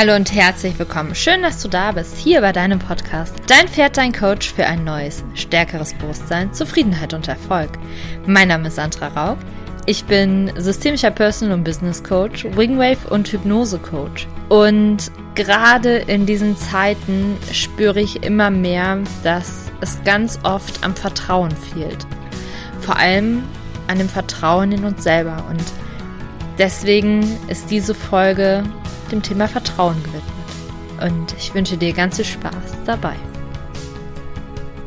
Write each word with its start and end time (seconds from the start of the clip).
Hallo 0.00 0.14
und 0.14 0.32
herzlich 0.32 0.78
willkommen. 0.78 1.16
Schön, 1.16 1.42
dass 1.42 1.60
du 1.60 1.66
da 1.66 1.90
bist, 1.90 2.16
hier 2.18 2.40
bei 2.40 2.52
deinem 2.52 2.78
Podcast. 2.78 3.34
Dein 3.48 3.66
Pferd, 3.66 3.96
dein 3.96 4.12
Coach 4.12 4.52
für 4.52 4.64
ein 4.64 4.84
neues, 4.84 5.24
stärkeres 5.34 5.92
Bewusstsein, 5.94 6.52
Zufriedenheit 6.52 7.14
und 7.14 7.26
Erfolg. 7.26 7.70
Mein 8.24 8.46
Name 8.46 8.68
ist 8.68 8.76
Sandra 8.76 9.08
Raub. 9.08 9.38
Ich 9.86 10.04
bin 10.04 10.52
systemischer 10.56 11.10
Personal 11.10 11.58
und 11.58 11.64
Business 11.64 12.04
Coach, 12.04 12.44
Wingwave 12.44 13.10
und 13.10 13.26
Hypnose 13.26 13.80
Coach. 13.80 14.28
Und 14.48 15.10
gerade 15.34 15.96
in 15.96 16.26
diesen 16.26 16.56
Zeiten 16.56 17.36
spüre 17.50 18.00
ich 18.00 18.22
immer 18.22 18.50
mehr, 18.50 18.98
dass 19.24 19.72
es 19.80 19.98
ganz 20.04 20.38
oft 20.44 20.84
am 20.84 20.94
Vertrauen 20.94 21.50
fehlt. 21.50 22.06
Vor 22.82 22.96
allem 22.98 23.42
an 23.88 23.98
dem 23.98 24.08
Vertrauen 24.08 24.70
in 24.70 24.84
uns 24.84 25.02
selber. 25.02 25.44
Und 25.50 25.64
deswegen 26.56 27.36
ist 27.48 27.72
diese 27.72 27.96
Folge 27.96 28.62
dem 29.08 29.22
Thema 29.22 29.48
Vertrauen 29.48 30.02
gewidmet. 30.02 30.22
Und 31.00 31.34
ich 31.38 31.54
wünsche 31.54 31.76
dir 31.76 31.92
ganz 31.92 32.16
viel 32.16 32.24
Spaß 32.24 32.76
dabei. 32.84 33.14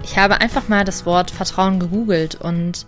Ich 0.03 0.17
habe 0.17 0.41
einfach 0.41 0.67
mal 0.67 0.83
das 0.83 1.05
Wort 1.05 1.31
Vertrauen 1.31 1.79
gegoogelt 1.79 2.35
und 2.35 2.85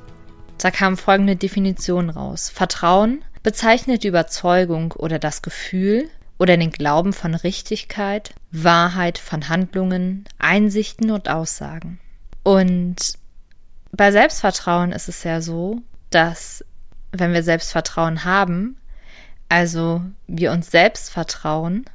da 0.58 0.72
kam 0.72 0.98
folgende 0.98 1.36
Definition 1.36 2.10
raus. 2.10 2.50
Vertrauen 2.50 3.24
bezeichnet 3.44 4.04
die 4.04 4.08
Überzeugung 4.08 4.94
oder 4.94 5.20
das 5.20 5.42
Gefühl 5.42 6.10
oder 6.38 6.58
den 6.58 6.72
Glauben 6.72 7.14
von 7.14 7.36
Richtigkeit, 7.36 8.34
Wahrheit 8.52 9.18
von 9.18 9.50
Handlungen, 9.50 10.26
Einsichten 10.40 11.12
und 11.12 11.30
Aussagen. 11.30 12.00
Und 12.44 13.14
bei 13.92 14.12
Selbstvertrauen 14.12 14.92
ist 14.92 15.08
es 15.08 15.24
ja 15.24 15.40
so, 15.40 15.82
dass 16.10 16.66
wenn 17.12 17.34
wir 17.34 17.44
Selbstvertrauen 17.44 18.26
haben, 18.26 18.78
also 19.50 20.02
wir 20.28 20.52
uns 20.52 20.72
selbst 20.72 21.10
vertrauen, 21.10 21.86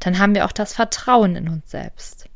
dann 0.00 0.18
haben 0.18 0.34
wir 0.34 0.44
auch 0.44 0.52
das 0.52 0.74
Vertrauen 0.74 1.36
in 1.36 1.48
uns 1.48 1.70
selbst, 1.70 2.28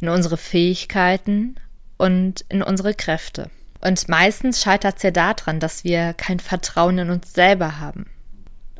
in 0.00 0.08
unsere 0.08 0.36
Fähigkeiten 0.36 1.56
und 1.96 2.44
in 2.48 2.62
unsere 2.62 2.94
Kräfte. 2.94 3.50
Und 3.80 4.08
meistens 4.08 4.62
scheitert 4.62 4.96
es 4.96 5.02
ja 5.02 5.10
daran, 5.10 5.60
dass 5.60 5.84
wir 5.84 6.14
kein 6.14 6.40
Vertrauen 6.40 6.98
in 6.98 7.10
uns 7.10 7.32
selber 7.32 7.78
haben. 7.78 8.06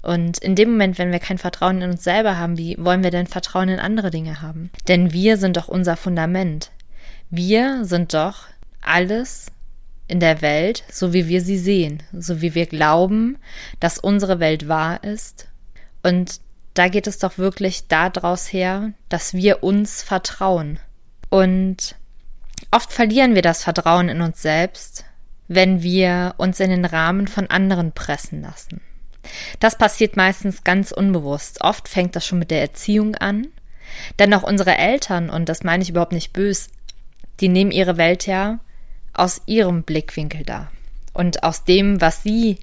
Und 0.02 0.38
in 0.38 0.54
dem 0.54 0.70
Moment, 0.70 0.98
wenn 0.98 1.12
wir 1.12 1.18
kein 1.18 1.38
Vertrauen 1.38 1.82
in 1.82 1.90
uns 1.90 2.04
selber 2.04 2.38
haben, 2.38 2.58
wie 2.58 2.76
wollen 2.78 3.02
wir 3.02 3.10
denn 3.10 3.26
Vertrauen 3.26 3.68
in 3.68 3.80
andere 3.80 4.10
Dinge 4.10 4.40
haben? 4.40 4.70
Denn 4.86 5.12
wir 5.12 5.36
sind 5.36 5.56
doch 5.56 5.68
unser 5.68 5.96
Fundament. 5.96 6.70
Wir 7.28 7.84
sind 7.84 8.14
doch 8.14 8.44
alles, 8.80 9.48
in 10.08 10.20
der 10.20 10.40
Welt, 10.42 10.84
so 10.90 11.12
wie 11.12 11.28
wir 11.28 11.40
sie 11.40 11.58
sehen, 11.58 12.02
so 12.12 12.40
wie 12.40 12.54
wir 12.54 12.66
glauben, 12.66 13.38
dass 13.80 13.98
unsere 13.98 14.40
Welt 14.40 14.68
wahr 14.68 15.02
ist. 15.02 15.48
Und 16.02 16.40
da 16.74 16.88
geht 16.88 17.06
es 17.06 17.18
doch 17.18 17.38
wirklich 17.38 17.88
daraus 17.88 18.52
her, 18.52 18.92
dass 19.08 19.34
wir 19.34 19.62
uns 19.62 20.02
vertrauen. 20.02 20.78
Und 21.30 21.96
oft 22.70 22.92
verlieren 22.92 23.34
wir 23.34 23.42
das 23.42 23.64
Vertrauen 23.64 24.08
in 24.08 24.20
uns 24.20 24.42
selbst, 24.42 25.04
wenn 25.48 25.82
wir 25.82 26.34
uns 26.36 26.60
in 26.60 26.70
den 26.70 26.84
Rahmen 26.84 27.28
von 27.28 27.48
anderen 27.48 27.92
pressen 27.92 28.42
lassen. 28.42 28.80
Das 29.58 29.76
passiert 29.76 30.16
meistens 30.16 30.62
ganz 30.62 30.92
unbewusst. 30.92 31.62
Oft 31.62 31.88
fängt 31.88 32.14
das 32.14 32.24
schon 32.24 32.38
mit 32.38 32.50
der 32.50 32.60
Erziehung 32.60 33.16
an. 33.16 33.48
Denn 34.18 34.32
auch 34.34 34.42
unsere 34.42 34.76
Eltern, 34.76 35.30
und 35.30 35.48
das 35.48 35.64
meine 35.64 35.82
ich 35.82 35.90
überhaupt 35.90 36.12
nicht 36.12 36.32
bös, 36.32 36.68
die 37.40 37.48
nehmen 37.48 37.70
ihre 37.70 37.96
Welt 37.96 38.26
ja 38.26 38.60
aus 39.18 39.42
ihrem 39.46 39.82
Blickwinkel 39.82 40.44
da 40.44 40.70
und 41.12 41.42
aus 41.42 41.64
dem, 41.64 42.00
was 42.00 42.22
sie 42.22 42.58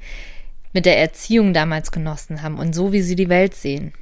mit 0.73 0.85
der 0.85 0.99
Erziehung 0.99 1.53
damals 1.53 1.91
genossen 1.91 2.41
haben 2.41 2.57
und 2.57 2.73
so, 2.73 2.91
wie 2.91 3.01
sie 3.01 3.15
die 3.15 3.29
Welt 3.29 3.55
sehen. 3.55 3.93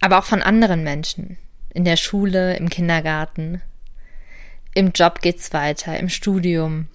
Aber 0.00 0.18
auch 0.18 0.24
von 0.24 0.42
anderen 0.42 0.82
Menschen. 0.82 1.38
In 1.72 1.84
der 1.84 1.96
Schule, 1.96 2.56
im 2.56 2.68
Kindergarten, 2.68 3.62
im 4.74 4.92
Job 4.92 5.20
geht's 5.20 5.52
weiter, 5.52 5.98
im 5.98 6.08
Studium. 6.08 6.88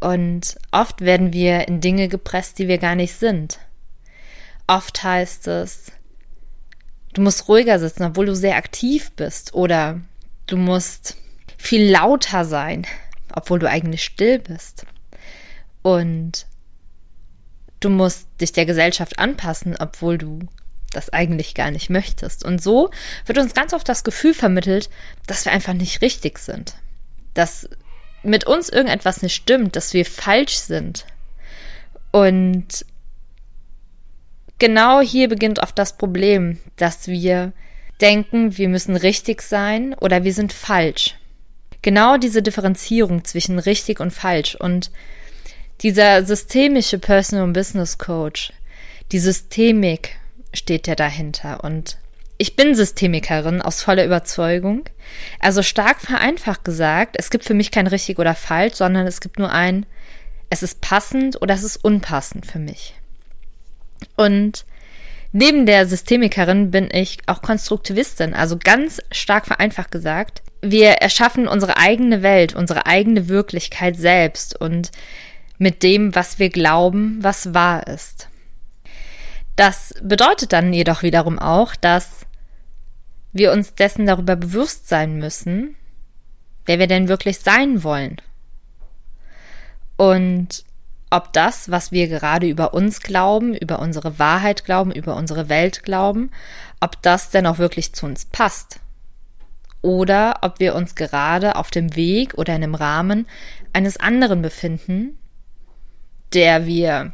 Und 0.00 0.56
oft 0.72 1.00
werden 1.00 1.32
wir 1.32 1.68
in 1.68 1.80
Dinge 1.80 2.08
gepresst, 2.08 2.58
die 2.58 2.68
wir 2.68 2.78
gar 2.78 2.94
nicht 2.94 3.14
sind. 3.14 3.60
Oft 4.66 5.02
heißt 5.02 5.48
es, 5.48 5.92
du 7.14 7.22
musst 7.22 7.48
ruhiger 7.48 7.78
sitzen, 7.78 8.04
obwohl 8.04 8.26
du 8.26 8.34
sehr 8.34 8.56
aktiv 8.56 9.12
bist. 9.12 9.54
Oder 9.54 10.00
du 10.46 10.56
musst 10.56 11.16
viel 11.56 11.90
lauter 11.90 12.44
sein, 12.44 12.86
obwohl 13.34 13.58
du 13.58 13.68
eigentlich 13.68 14.04
still 14.04 14.38
bist. 14.38 14.86
Und 15.82 16.46
du 17.80 17.90
musst 17.90 18.28
dich 18.40 18.52
der 18.52 18.66
Gesellschaft 18.66 19.18
anpassen, 19.18 19.76
obwohl 19.78 20.18
du 20.18 20.40
das 20.92 21.10
eigentlich 21.10 21.54
gar 21.54 21.70
nicht 21.70 21.90
möchtest. 21.90 22.44
Und 22.44 22.62
so 22.62 22.90
wird 23.26 23.38
uns 23.38 23.54
ganz 23.54 23.72
oft 23.72 23.88
das 23.88 24.04
Gefühl 24.04 24.34
vermittelt, 24.34 24.90
dass 25.26 25.44
wir 25.44 25.52
einfach 25.52 25.72
nicht 25.72 26.02
richtig 26.02 26.38
sind. 26.38 26.74
Dass 27.34 27.68
mit 28.22 28.46
uns 28.46 28.68
irgendetwas 28.68 29.22
nicht 29.22 29.34
stimmt, 29.34 29.74
dass 29.74 29.94
wir 29.94 30.04
falsch 30.04 30.56
sind. 30.56 31.06
Und 32.12 32.84
genau 34.58 35.00
hier 35.00 35.28
beginnt 35.28 35.60
oft 35.60 35.78
das 35.78 35.96
Problem, 35.96 36.58
dass 36.76 37.08
wir 37.08 37.52
denken, 38.00 38.56
wir 38.58 38.68
müssen 38.68 38.96
richtig 38.96 39.42
sein 39.42 39.94
oder 39.94 40.24
wir 40.24 40.34
sind 40.34 40.52
falsch 40.52 41.16
genau 41.82 42.16
diese 42.16 42.42
Differenzierung 42.42 43.24
zwischen 43.24 43.58
richtig 43.58 44.00
und 44.00 44.12
falsch 44.12 44.54
und 44.54 44.90
dieser 45.82 46.24
systemische 46.24 46.98
Personal 46.98 47.48
Business 47.48 47.98
Coach, 47.98 48.52
die 49.10 49.18
Systemik 49.18 50.16
steht 50.54 50.86
ja 50.86 50.94
dahinter 50.94 51.64
und 51.64 51.98
ich 52.38 52.56
bin 52.56 52.74
Systemikerin 52.74 53.62
aus 53.62 53.82
voller 53.82 54.04
Überzeugung. 54.04 54.84
Also 55.38 55.62
stark 55.62 56.00
vereinfacht 56.00 56.64
gesagt, 56.64 57.14
es 57.18 57.30
gibt 57.30 57.44
für 57.44 57.54
mich 57.54 57.70
kein 57.70 57.86
richtig 57.86 58.18
oder 58.18 58.34
falsch, 58.34 58.74
sondern 58.74 59.06
es 59.06 59.20
gibt 59.20 59.38
nur 59.38 59.52
ein, 59.52 59.86
es 60.50 60.62
ist 60.62 60.80
passend 60.80 61.40
oder 61.40 61.54
es 61.54 61.62
ist 61.62 61.84
unpassend 61.84 62.46
für 62.46 62.58
mich. 62.58 62.94
Und 64.16 64.64
neben 65.30 65.66
der 65.66 65.86
Systemikerin 65.86 66.70
bin 66.70 66.88
ich 66.92 67.18
auch 67.26 67.42
Konstruktivistin, 67.42 68.34
also 68.34 68.58
ganz 68.58 69.00
stark 69.12 69.46
vereinfacht 69.46 69.90
gesagt, 69.90 70.42
wir 70.62 70.92
erschaffen 70.92 71.48
unsere 71.48 71.76
eigene 71.76 72.22
Welt, 72.22 72.54
unsere 72.54 72.86
eigene 72.86 73.28
Wirklichkeit 73.28 73.96
selbst 73.96 74.58
und 74.58 74.92
mit 75.58 75.82
dem, 75.82 76.14
was 76.14 76.38
wir 76.38 76.50
glauben, 76.50 77.18
was 77.20 77.52
wahr 77.52 77.86
ist. 77.88 78.28
Das 79.56 79.94
bedeutet 80.02 80.52
dann 80.52 80.72
jedoch 80.72 81.02
wiederum 81.02 81.38
auch, 81.38 81.76
dass 81.76 82.26
wir 83.32 83.52
uns 83.52 83.74
dessen 83.74 84.06
darüber 84.06 84.36
bewusst 84.36 84.88
sein 84.88 85.16
müssen, 85.16 85.76
wer 86.64 86.78
wir 86.78 86.86
denn 86.86 87.08
wirklich 87.08 87.40
sein 87.40 87.82
wollen. 87.82 88.16
Und 89.96 90.64
ob 91.10 91.32
das, 91.32 91.70
was 91.70 91.92
wir 91.92 92.08
gerade 92.08 92.46
über 92.46 92.72
uns 92.72 93.00
glauben, 93.00 93.54
über 93.54 93.80
unsere 93.80 94.18
Wahrheit 94.18 94.64
glauben, 94.64 94.92
über 94.92 95.16
unsere 95.16 95.48
Welt 95.48 95.82
glauben, 95.82 96.30
ob 96.80 97.02
das 97.02 97.30
denn 97.30 97.46
auch 97.46 97.58
wirklich 97.58 97.92
zu 97.92 98.06
uns 98.06 98.24
passt 98.26 98.80
oder 99.82 100.38
ob 100.42 100.60
wir 100.60 100.74
uns 100.74 100.94
gerade 100.94 101.56
auf 101.56 101.70
dem 101.70 101.94
Weg 101.96 102.34
oder 102.34 102.54
in 102.54 102.62
einem 102.62 102.74
Rahmen 102.74 103.26
eines 103.72 103.98
anderen 103.98 104.40
befinden, 104.40 105.18
der 106.32 106.66
wir 106.66 107.12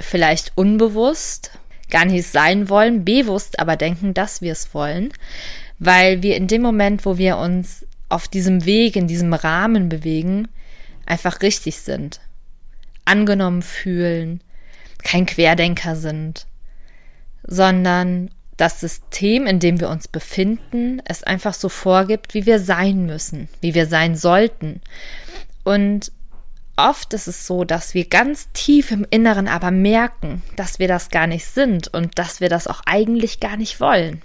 vielleicht 0.00 0.52
unbewusst 0.56 1.52
gar 1.90 2.04
nicht 2.04 2.26
sein 2.26 2.68
wollen, 2.68 3.04
bewusst 3.04 3.60
aber 3.60 3.76
denken, 3.76 4.12
dass 4.14 4.40
wir 4.42 4.52
es 4.52 4.74
wollen, 4.74 5.12
weil 5.78 6.22
wir 6.22 6.36
in 6.36 6.48
dem 6.48 6.62
Moment, 6.62 7.06
wo 7.06 7.18
wir 7.18 7.36
uns 7.36 7.86
auf 8.08 8.28
diesem 8.28 8.64
Weg, 8.64 8.96
in 8.96 9.06
diesem 9.06 9.32
Rahmen 9.34 9.88
bewegen, 9.88 10.48
einfach 11.04 11.42
richtig 11.42 11.78
sind, 11.78 12.20
angenommen 13.04 13.62
fühlen, 13.62 14.40
kein 15.02 15.26
Querdenker 15.26 15.96
sind, 15.96 16.46
sondern 17.44 18.30
das 18.56 18.80
System, 18.80 19.46
in 19.46 19.60
dem 19.60 19.80
wir 19.80 19.90
uns 19.90 20.08
befinden, 20.08 21.02
es 21.04 21.22
einfach 21.22 21.54
so 21.54 21.68
vorgibt, 21.68 22.34
wie 22.34 22.46
wir 22.46 22.58
sein 22.58 23.04
müssen, 23.06 23.48
wie 23.60 23.74
wir 23.74 23.86
sein 23.86 24.16
sollten. 24.16 24.80
Und 25.62 26.10
oft 26.76 27.12
ist 27.12 27.26
es 27.26 27.46
so, 27.46 27.64
dass 27.64 27.92
wir 27.92 28.08
ganz 28.08 28.50
tief 28.52 28.90
im 28.90 29.06
Inneren 29.10 29.48
aber 29.48 29.70
merken, 29.70 30.42
dass 30.56 30.78
wir 30.78 30.88
das 30.88 31.10
gar 31.10 31.26
nicht 31.26 31.44
sind 31.46 31.88
und 31.88 32.18
dass 32.18 32.40
wir 32.40 32.48
das 32.48 32.66
auch 32.66 32.80
eigentlich 32.86 33.40
gar 33.40 33.56
nicht 33.56 33.80
wollen. 33.80 34.22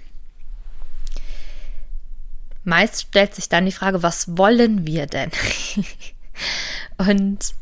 Meist 2.64 3.02
stellt 3.02 3.34
sich 3.34 3.48
dann 3.48 3.66
die 3.66 3.72
Frage, 3.72 4.02
was 4.02 4.38
wollen 4.38 4.86
wir 4.86 5.06
denn? 5.06 5.30
und 6.96 7.54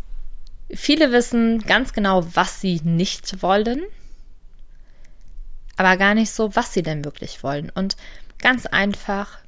viele 0.73 1.11
wissen 1.11 1.63
ganz 1.63 1.93
genau, 1.93 2.27
was 2.35 2.61
sie 2.61 2.81
nicht 2.85 3.43
wollen 3.43 3.83
aber 5.81 5.97
gar 5.97 6.15
nicht 6.15 6.31
so, 6.31 6.55
was 6.55 6.75
sie 6.75 6.83
denn 6.83 7.07
wirklich 7.07 7.43
wollen. 7.43 7.71
Und 7.71 7.97
ganz 8.43 8.67
einfach 8.67 9.39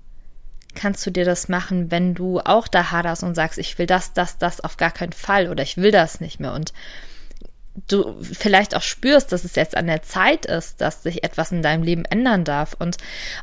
kannst 0.75 1.05
du 1.05 1.11
dir 1.11 1.27
das 1.27 1.51
machen, 1.51 1.91
wenn 1.91 2.15
du 2.15 2.41
auch 2.41 2.69
da 2.69 2.91
haderst 2.91 3.23
und 3.23 3.35
sagst, 3.35 3.59
ich 3.59 3.77
will 3.77 3.85
das, 3.85 4.15
das, 4.15 4.39
das 4.39 4.61
auf 4.61 4.79
gar 4.79 4.93
keinen 4.93 5.13
Fall 5.13 5.51
oder 5.51 5.63
ich 5.63 5.77
will 5.77 5.91
das 5.91 6.23
nicht 6.23 6.41
mehr. 6.41 6.55
Und 6.55 6.73
du 7.87 8.17
vielleicht 8.23 8.75
auch 8.75 8.81
spürst, 8.81 9.31
dass 9.31 9.45
es 9.45 9.57
jetzt 9.57 9.77
an 9.77 9.87
der 9.87 10.01
Zeit 10.01 10.47
ist, 10.47 10.81
dass 10.81 11.03
sich 11.03 11.23
etwas 11.23 11.53
in 11.53 11.61
deinem 11.61 11.83
Leben 11.83 12.07
ändern 12.07 12.45
darf. 12.45 12.77
Und 12.79 12.97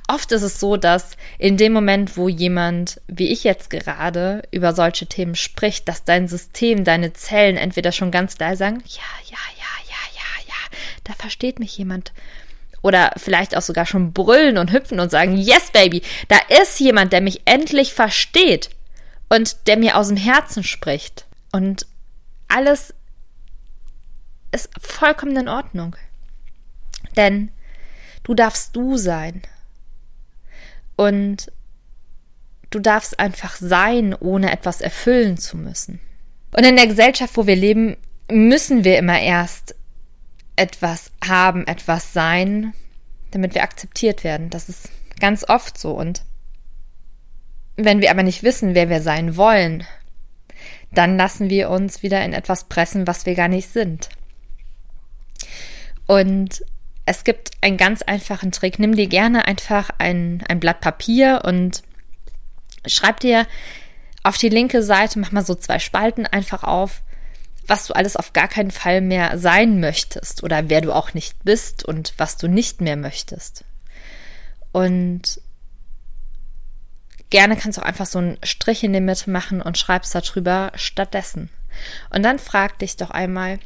oft 0.08 0.32
ist 0.32 0.42
es 0.42 0.60
so, 0.60 0.76
dass 0.76 1.16
in 1.38 1.58
dem 1.58 1.74
Moment, 1.74 2.18
wo 2.18 2.28
jemand, 2.28 3.02
wie 3.06 3.28
ich 3.28 3.44
jetzt 3.44 3.70
gerade, 3.70 4.42
über 4.50 4.74
solche 4.74 5.06
Themen 5.06 5.36
spricht, 5.36 5.88
dass 5.88 6.06
dein 6.06 6.28
System, 6.28 6.86
deine 6.86 7.14
Zellen 7.14 7.56
entweder 7.56 7.92
schon 7.92 8.10
ganz 8.10 8.40
leise 8.40 8.58
sagen, 8.58 8.84
ja, 8.88 9.02
ja, 9.26 9.38
ja, 9.58 9.86
ja, 9.88 10.16
ja, 10.16 10.48
ja, 10.48 10.78
da 11.04 11.14
versteht 11.14 11.60
mich 11.60 11.78
jemand. 11.78 12.14
Oder 12.82 13.12
vielleicht 13.18 13.56
auch 13.58 13.62
sogar 13.62 13.86
schon 13.86 14.14
brüllen 14.14 14.58
und 14.58 14.72
hüpfen 14.72 15.00
und 15.00 15.12
sagen, 15.12 15.38
yes, 15.38 15.72
Baby, 15.72 16.02
da 16.28 16.38
ist 16.62 16.80
jemand, 16.80 17.12
der 17.14 17.22
mich 17.22 17.42
endlich 17.46 17.94
versteht 17.94 18.70
und 19.28 19.68
der 19.68 19.78
mir 19.78 19.98
aus 19.98 20.08
dem 20.08 20.18
Herzen 20.18 20.64
spricht. 20.64 21.26
Und 21.52 21.86
alles 22.48 22.94
ist 24.52 24.70
vollkommen 24.80 25.38
in 25.38 25.48
Ordnung. 25.48 25.96
Denn 27.16 27.52
du 28.24 28.34
darfst 28.34 28.76
du 28.76 28.98
sein. 28.98 29.42
Und 30.96 31.52
du 32.70 32.80
darfst 32.80 33.20
einfach 33.20 33.56
sein, 33.56 34.14
ohne 34.14 34.52
etwas 34.52 34.82
erfüllen 34.82 35.38
zu 35.38 35.58
müssen. 35.58 36.00
Und 36.56 36.66
in 36.66 36.76
der 36.76 36.88
Gesellschaft, 36.88 37.38
wo 37.38 37.48
wir 37.48 37.56
leben, 37.56 37.98
müssen 38.30 38.84
wir 38.84 38.98
immer 38.98 39.20
erst 39.20 39.76
etwas 40.60 41.12
haben, 41.26 41.66
etwas 41.68 42.12
sein, 42.12 42.74
damit 43.32 43.56
wir 43.56 43.64
akzeptiert 43.64 44.24
werden. 44.24 44.50
Das 44.50 44.68
ist 44.68 44.90
ganz 45.20 45.48
oft 45.48 45.78
so. 45.78 45.92
Und 45.92 46.24
wenn 47.78 48.02
wir 48.02 48.12
aber 48.12 48.24
nicht 48.24 48.44
wissen, 48.44 48.76
wer 48.76 48.90
wir 48.90 49.02
sein 49.02 49.38
wollen, 49.38 49.86
dann 50.92 51.18
lassen 51.18 51.50
wir 51.50 51.70
uns 51.70 52.04
wieder 52.04 52.24
in 52.26 52.34
etwas 52.34 52.66
pressen, 52.66 53.08
was 53.08 53.26
wir 53.26 53.36
gar 53.36 53.48
nicht 53.48 53.70
sind. 53.70 54.10
Und 56.08 56.64
es 57.06 57.24
gibt 57.24 57.52
einen 57.62 57.78
ganz 57.78 58.02
einfachen 58.02 58.52
Trick. 58.52 58.80
Nimm 58.80 58.96
dir 58.96 59.08
gerne 59.08 59.46
einfach 59.46 59.92
ein, 59.98 60.44
ein 60.48 60.60
Blatt 60.60 60.82
Papier 60.82 61.42
und 61.46 61.84
schreib 62.86 63.22
dir 63.22 63.48
auf 64.24 64.38
die 64.38 64.50
linke 64.50 64.84
Seite, 64.84 65.20
mach 65.20 65.32
mal 65.32 65.46
so 65.46 65.56
zwei 65.56 65.80
Spalten 65.80 66.26
einfach 66.26 66.64
auf, 66.64 67.02
was 67.70 67.86
du 67.86 67.94
alles 67.94 68.16
auf 68.16 68.34
gar 68.34 68.48
keinen 68.48 68.72
Fall 68.72 69.00
mehr 69.00 69.38
sein 69.38 69.80
möchtest 69.80 70.44
oder 70.44 70.70
wer 70.70 70.82
du 70.82 70.92
auch 70.92 71.14
nicht 71.14 71.44
bist 71.44 71.86
und 71.86 72.14
was 72.18 72.38
du 72.38 72.48
nicht 72.48 72.82
mehr 72.82 72.98
möchtest. 72.98 73.64
Und 74.72 75.40
gerne 77.30 77.56
kannst 77.56 77.78
du 77.78 77.82
auch 77.82 77.86
einfach 77.86 78.08
so 78.08 78.20
einen 78.20 78.38
Strich 78.44 78.84
in 78.84 78.94
die 78.94 79.02
Mitte 79.02 79.30
machen 79.30 79.62
und 79.62 79.78
schreibst 79.78 80.16
darüber 80.16 80.72
stattdessen. 80.76 81.50
Und 82.10 82.24
dann 82.24 82.40
frag 82.40 82.80
dich 82.80 82.98
doch 82.98 83.12
einmal, 83.12 83.60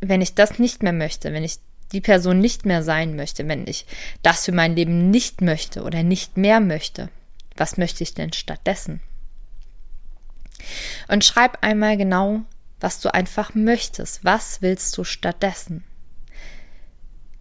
wenn 0.00 0.20
ich 0.20 0.34
das 0.34 0.58
nicht 0.58 0.82
mehr 0.82 0.92
möchte, 0.92 1.32
wenn 1.32 1.44
ich 1.44 1.58
die 1.92 2.00
Person 2.00 2.38
nicht 2.38 2.64
mehr 2.64 2.82
sein 2.82 3.16
möchte, 3.16 3.46
wenn 3.48 3.66
ich 3.66 3.86
das 4.22 4.44
für 4.44 4.52
mein 4.52 4.76
Leben 4.76 5.10
nicht 5.10 5.40
möchte 5.40 5.82
oder 5.82 6.02
nicht 6.02 6.36
mehr 6.36 6.60
möchte, 6.60 7.08
was 7.56 7.76
möchte 7.78 8.02
ich 8.02 8.14
denn 8.14 8.32
stattdessen? 8.32 9.00
Und 11.08 11.24
schreib 11.24 11.58
einmal 11.62 11.96
genau, 11.96 12.42
was 12.80 13.00
du 13.00 13.12
einfach 13.12 13.54
möchtest. 13.54 14.24
Was 14.24 14.62
willst 14.62 14.96
du 14.96 15.04
stattdessen? 15.04 15.84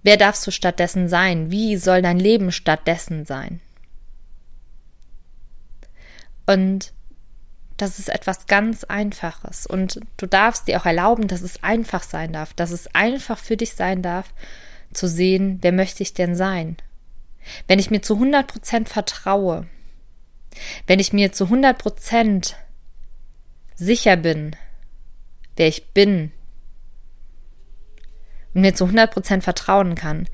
Wer 0.04 0.18
darfst 0.18 0.46
du 0.46 0.52
stattdessen 0.52 1.08
sein? 1.08 1.50
Wie 1.50 1.78
soll 1.78 2.02
dein 2.02 2.20
Leben 2.20 2.52
stattdessen 2.52 3.26
sein? 3.26 3.62
Und 6.46 6.94
das 7.78 8.00
ist 8.00 8.10
etwas 8.10 8.46
ganz 8.48 8.84
Einfaches. 8.84 9.66
Und 9.66 10.00
du 10.18 10.28
darfst 10.28 10.68
dir 10.68 10.80
auch 10.80 10.86
erlauben, 10.86 11.28
dass 11.28 11.42
es 11.42 11.64
einfach 11.64 12.04
sein 12.04 12.34
darf, 12.34 12.54
dass 12.54 12.72
es 12.72 12.94
einfach 12.94 13.38
für 13.38 13.58
dich 13.58 13.74
sein 13.74 14.02
darf, 14.02 14.34
zu 14.94 15.08
sehen, 15.08 15.60
wer 15.62 15.72
möchte 15.72 16.04
ich 16.04 16.14
denn 16.14 16.36
sein? 16.36 16.78
Wenn 17.68 17.80
ich 17.80 17.90
mir 17.90 18.02
zu 18.02 18.16
100 18.16 18.48
Prozent 18.48 18.90
vertraue, 18.90 19.68
wenn 20.86 21.00
ich 21.00 21.14
mir 21.14 21.32
zu 21.32 21.46
100 21.46 21.78
Prozent 21.78 22.58
sicher 23.76 24.16
bin, 24.18 24.56
wer 25.56 25.68
ich 25.68 25.88
bin 25.88 26.32
und 28.54 28.62
mir 28.62 28.76
zu 28.76 28.86
100 28.86 29.12
Prozent 29.12 29.44
vertrauen 29.44 29.96
kann, 29.96 30.28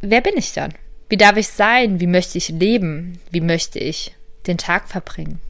wer 0.00 0.20
bin 0.20 0.36
ich 0.36 0.52
dann? 0.52 0.74
Wie 1.08 1.16
darf 1.16 1.36
ich 1.36 1.48
sein? 1.48 2.00
Wie 2.00 2.06
möchte 2.06 2.38
ich 2.38 2.48
leben? 2.50 3.18
Wie 3.30 3.40
möchte 3.40 3.78
ich 3.78 4.14
den 4.46 4.58
Tag 4.58 4.88
verbringen? 4.88 5.40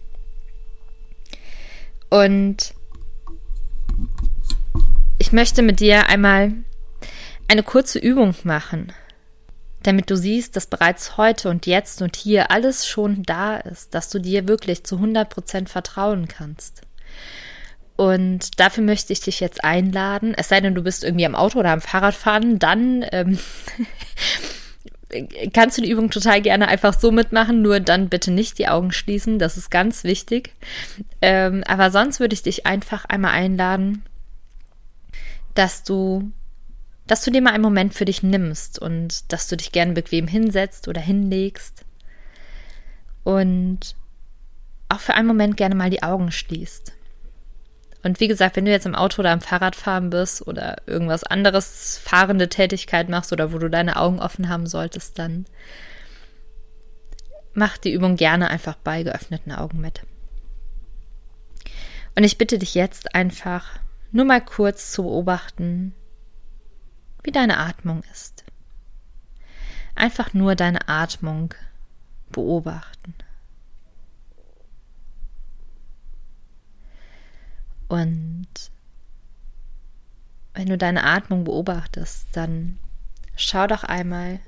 Und 2.10 2.74
ich 5.18 5.32
möchte 5.32 5.62
mit 5.62 5.80
dir 5.80 6.06
einmal 6.06 6.52
eine 7.48 7.62
kurze 7.62 7.98
Übung 7.98 8.34
machen, 8.44 8.92
damit 9.88 10.10
du 10.10 10.16
siehst, 10.16 10.54
dass 10.54 10.66
bereits 10.66 11.16
heute 11.16 11.48
und 11.48 11.64
jetzt 11.64 12.02
und 12.02 12.14
hier 12.14 12.50
alles 12.50 12.86
schon 12.86 13.22
da 13.22 13.56
ist, 13.56 13.94
dass 13.94 14.10
du 14.10 14.18
dir 14.18 14.46
wirklich 14.46 14.84
zu 14.84 14.96
100% 14.96 15.66
vertrauen 15.66 16.28
kannst. 16.28 16.82
Und 17.96 18.60
dafür 18.60 18.84
möchte 18.84 19.14
ich 19.14 19.20
dich 19.20 19.40
jetzt 19.40 19.64
einladen, 19.64 20.34
es 20.36 20.50
sei 20.50 20.60
denn, 20.60 20.74
du 20.74 20.82
bist 20.82 21.04
irgendwie 21.04 21.24
am 21.24 21.34
Auto 21.34 21.58
oder 21.58 21.72
am 21.72 21.80
Fahrradfahren, 21.80 22.58
dann 22.58 23.02
ähm, 23.12 23.38
kannst 25.54 25.78
du 25.78 25.82
die 25.82 25.90
Übung 25.90 26.10
total 26.10 26.42
gerne 26.42 26.68
einfach 26.68 26.92
so 26.92 27.10
mitmachen, 27.10 27.62
nur 27.62 27.80
dann 27.80 28.10
bitte 28.10 28.30
nicht 28.30 28.58
die 28.58 28.68
Augen 28.68 28.92
schließen, 28.92 29.38
das 29.38 29.56
ist 29.56 29.70
ganz 29.70 30.04
wichtig. 30.04 30.52
Ähm, 31.22 31.64
aber 31.66 31.90
sonst 31.90 32.20
würde 32.20 32.34
ich 32.34 32.42
dich 32.42 32.66
einfach 32.66 33.06
einmal 33.06 33.32
einladen, 33.32 34.04
dass 35.54 35.82
du, 35.82 36.30
dass 37.08 37.22
du 37.22 37.30
dir 37.30 37.42
mal 37.42 37.52
einen 37.52 37.62
Moment 37.62 37.94
für 37.94 38.04
dich 38.04 38.22
nimmst 38.22 38.78
und 38.78 39.32
dass 39.32 39.48
du 39.48 39.56
dich 39.56 39.72
gerne 39.72 39.92
bequem 39.92 40.28
hinsetzt 40.28 40.88
oder 40.88 41.00
hinlegst 41.00 41.84
und 43.24 43.96
auch 44.88 45.00
für 45.00 45.14
einen 45.14 45.26
Moment 45.26 45.56
gerne 45.56 45.74
mal 45.74 45.90
die 45.90 46.02
Augen 46.02 46.30
schließt. 46.30 46.92
Und 48.02 48.20
wie 48.20 48.28
gesagt, 48.28 48.56
wenn 48.56 48.64
du 48.64 48.70
jetzt 48.70 48.86
im 48.86 48.94
Auto 48.94 49.20
oder 49.20 49.32
am 49.32 49.40
Fahrrad 49.40 49.74
fahren 49.74 50.10
bist 50.10 50.46
oder 50.46 50.76
irgendwas 50.86 51.24
anderes 51.24 51.98
fahrende 52.02 52.48
Tätigkeit 52.48 53.08
machst 53.08 53.32
oder 53.32 53.52
wo 53.52 53.58
du 53.58 53.68
deine 53.68 53.96
Augen 53.96 54.20
offen 54.20 54.48
haben 54.48 54.66
solltest, 54.66 55.18
dann 55.18 55.46
mach 57.54 57.76
die 57.76 57.92
Übung 57.92 58.16
gerne 58.16 58.48
einfach 58.48 58.76
bei 58.76 59.02
geöffneten 59.02 59.52
Augen 59.52 59.80
mit. 59.80 60.02
Und 62.14 62.24
ich 62.24 62.38
bitte 62.38 62.58
dich 62.58 62.74
jetzt 62.74 63.14
einfach 63.14 63.78
nur 64.12 64.24
mal 64.24 64.40
kurz 64.40 64.92
zu 64.92 65.02
beobachten, 65.02 65.94
wie 67.28 67.32
deine 67.32 67.58
Atmung 67.58 68.02
ist. 68.10 68.42
Einfach 69.94 70.32
nur 70.32 70.54
deine 70.54 70.88
Atmung 70.88 71.52
beobachten. 72.30 73.14
Und 77.86 78.48
wenn 80.54 80.68
du 80.68 80.78
deine 80.78 81.04
Atmung 81.04 81.44
beobachtest, 81.44 82.28
dann 82.32 82.78
schau 83.36 83.66
doch 83.66 83.84
einmal, 83.84 84.40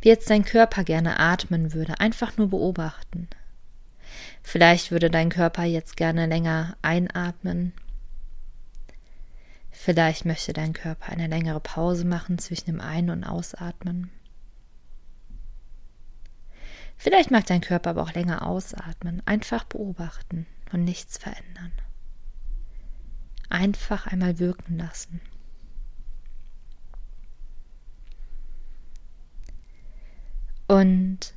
wie 0.00 0.08
jetzt 0.08 0.30
dein 0.30 0.44
Körper 0.44 0.82
gerne 0.82 1.20
atmen 1.20 1.74
würde. 1.74 2.00
Einfach 2.00 2.36
nur 2.36 2.50
beobachten. 2.50 3.28
Vielleicht 4.42 4.90
würde 4.90 5.10
dein 5.10 5.28
Körper 5.28 5.62
jetzt 5.62 5.96
gerne 5.96 6.26
länger 6.26 6.76
einatmen. 6.82 7.72
Vielleicht 9.80 10.24
möchte 10.24 10.52
dein 10.52 10.72
Körper 10.72 11.12
eine 11.12 11.28
längere 11.28 11.60
Pause 11.60 12.04
machen 12.04 12.38
zwischen 12.38 12.66
dem 12.66 12.80
Ein- 12.80 13.10
und 13.10 13.24
Ausatmen. 13.24 14.10
Vielleicht 16.96 17.30
mag 17.30 17.46
dein 17.46 17.60
Körper 17.60 17.90
aber 17.90 18.02
auch 18.02 18.12
länger 18.12 18.44
ausatmen. 18.44 19.22
Einfach 19.24 19.64
beobachten 19.64 20.46
und 20.72 20.84
nichts 20.84 21.16
verändern 21.16 21.72
einfach 23.48 24.06
einmal 24.06 24.38
wirken 24.38 24.78
lassen. 24.78 25.20
Und 30.66 31.34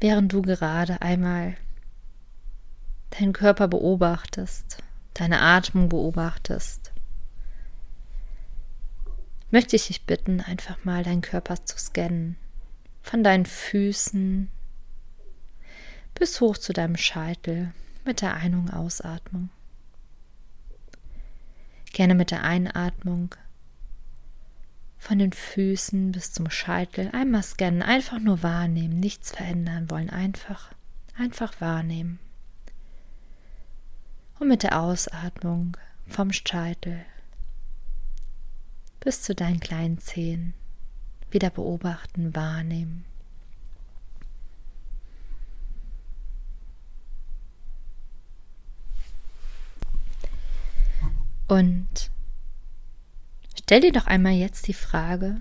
während 0.00 0.32
du 0.32 0.42
gerade 0.42 1.00
einmal 1.00 1.56
deinen 3.10 3.32
Körper 3.32 3.68
beobachtest, 3.68 4.82
deine 5.20 5.40
Atmung 5.40 5.88
beobachtest, 5.88 6.92
möchte 9.50 9.76
ich 9.76 9.86
dich 9.86 10.04
bitten, 10.04 10.40
einfach 10.40 10.84
mal 10.84 11.02
deinen 11.02 11.22
Körper 11.22 11.64
zu 11.64 11.78
scannen. 11.78 12.36
Von 13.02 13.22
deinen 13.22 13.46
Füßen 13.46 14.50
bis 16.14 16.40
hoch 16.40 16.58
zu 16.58 16.72
deinem 16.72 16.96
Scheitel 16.96 17.72
mit 18.04 18.20
der 18.20 18.34
Ein- 18.34 18.54
und 18.54 18.70
Ausatmung. 18.70 19.50
Gerne 21.92 22.14
mit 22.14 22.30
der 22.30 22.42
Einatmung 22.42 23.34
von 24.98 25.18
den 25.18 25.32
Füßen 25.32 26.12
bis 26.12 26.32
zum 26.32 26.50
Scheitel 26.50 27.10
einmal 27.12 27.42
scannen, 27.42 27.82
einfach 27.82 28.18
nur 28.18 28.42
wahrnehmen, 28.42 28.98
nichts 28.98 29.30
verändern 29.30 29.88
wollen, 29.88 30.10
einfach, 30.10 30.72
einfach 31.16 31.60
wahrnehmen. 31.60 32.18
Und 34.38 34.48
mit 34.48 34.62
der 34.62 34.80
Ausatmung 34.80 35.76
vom 36.06 36.32
Scheitel 36.32 37.04
bis 39.00 39.22
zu 39.22 39.34
deinen 39.34 39.60
kleinen 39.60 39.98
Zehen 39.98 40.52
wieder 41.30 41.50
beobachten, 41.50 42.34
wahrnehmen. 42.34 43.04
Und 51.48 52.10
stell 53.58 53.80
dir 53.80 53.92
doch 53.92 54.06
einmal 54.06 54.32
jetzt 54.32 54.66
die 54.66 54.74
Frage, 54.74 55.36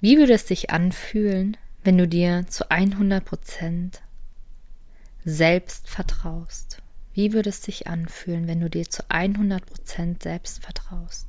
wie 0.00 0.18
würde 0.18 0.32
es 0.32 0.48
sich 0.48 0.70
anfühlen, 0.70 1.56
wenn 1.84 1.96
du 1.96 2.08
dir 2.08 2.46
zu 2.48 2.68
100 2.70 3.24
Prozent 3.24 4.02
selbst 5.24 5.88
vertraust? 5.88 6.81
Wie 7.14 7.32
würde 7.32 7.50
es 7.50 7.62
sich 7.62 7.86
anfühlen, 7.86 8.46
wenn 8.46 8.60
du 8.60 8.70
dir 8.70 8.88
zu 8.88 9.02
100 9.10 9.64
Prozent 9.66 10.22
selbst 10.22 10.62
vertraust? 10.62 11.26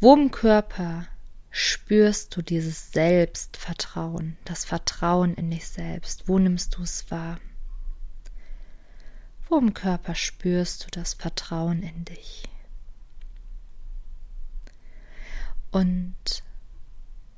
Wo 0.00 0.14
im 0.14 0.30
Körper 0.30 1.06
spürst 1.50 2.36
du 2.36 2.42
dieses 2.42 2.92
Selbstvertrauen, 2.92 4.36
das 4.44 4.64
Vertrauen 4.64 5.34
in 5.34 5.50
dich 5.50 5.68
selbst? 5.68 6.28
Wo 6.28 6.38
nimmst 6.38 6.76
du 6.76 6.82
es 6.82 7.10
wahr? 7.10 7.38
Wo 9.48 9.58
im 9.58 9.72
Körper 9.72 10.14
spürst 10.14 10.84
du 10.84 10.90
das 10.90 11.14
Vertrauen 11.14 11.82
in 11.82 12.04
dich? 12.04 12.42
Und 15.70 16.14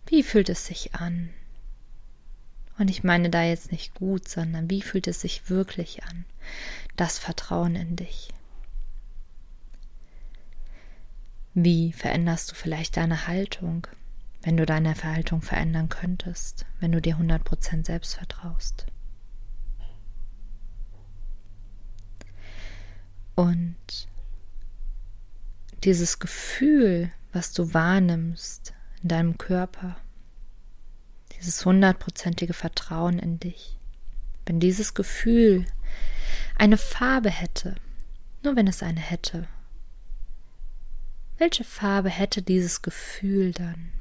wie 0.06 0.22
fühlt 0.22 0.48
es 0.48 0.66
sich 0.66 0.94
an? 0.94 1.30
Und 2.78 2.88
ich 2.88 3.04
meine 3.04 3.28
da 3.28 3.42
jetzt 3.42 3.72
nicht 3.72 3.94
gut, 3.94 4.28
sondern 4.28 4.70
wie 4.70 4.80
fühlt 4.80 5.06
es 5.06 5.20
sich 5.20 5.50
wirklich 5.50 6.04
an? 6.04 6.24
Das 6.98 7.16
Vertrauen 7.16 7.76
in 7.76 7.94
dich. 7.94 8.34
Wie 11.54 11.92
veränderst 11.92 12.50
du 12.50 12.56
vielleicht 12.56 12.96
deine 12.96 13.28
Haltung, 13.28 13.86
wenn 14.42 14.56
du 14.56 14.66
deine 14.66 14.96
Verhaltung 14.96 15.40
verändern 15.40 15.88
könntest, 15.88 16.66
wenn 16.80 16.90
du 16.90 17.00
dir 17.00 17.16
100% 17.16 17.86
selbst 17.86 18.16
vertraust? 18.16 18.86
Und 23.36 23.76
dieses 25.84 26.18
Gefühl, 26.18 27.12
was 27.32 27.52
du 27.52 27.72
wahrnimmst 27.72 28.72
in 29.02 29.08
deinem 29.08 29.38
Körper, 29.38 29.98
dieses 31.36 31.64
hundertprozentige 31.64 32.54
Vertrauen 32.54 33.20
in 33.20 33.38
dich, 33.38 33.77
wenn 34.48 34.60
dieses 34.60 34.94
Gefühl 34.94 35.66
eine 36.56 36.78
Farbe 36.78 37.30
hätte, 37.30 37.74
nur 38.42 38.56
wenn 38.56 38.66
es 38.66 38.82
eine 38.82 39.00
hätte, 39.00 39.46
welche 41.36 41.64
Farbe 41.64 42.08
hätte 42.08 42.40
dieses 42.40 42.80
Gefühl 42.80 43.52
dann? 43.52 43.92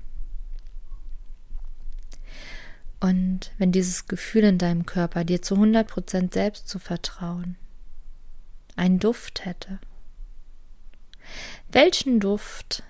Und 2.99 3.51
wenn 3.57 3.71
dieses 3.71 4.07
Gefühl 4.07 4.45
in 4.45 4.57
deinem 4.57 4.85
Körper 4.85 5.25
dir 5.25 5.41
zu 5.41 5.55
100% 5.55 6.33
selbst 6.33 6.67
zu 6.67 6.79
vertrauen, 6.79 7.57
einen 8.77 8.99
Duft 8.99 9.45
hätte. 9.45 9.79
Welchen 11.69 12.19
Duft 12.19 12.83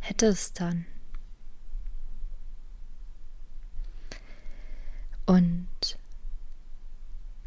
hätte 0.00 0.26
es 0.26 0.52
dann? 0.52 0.86
Und 5.24 5.68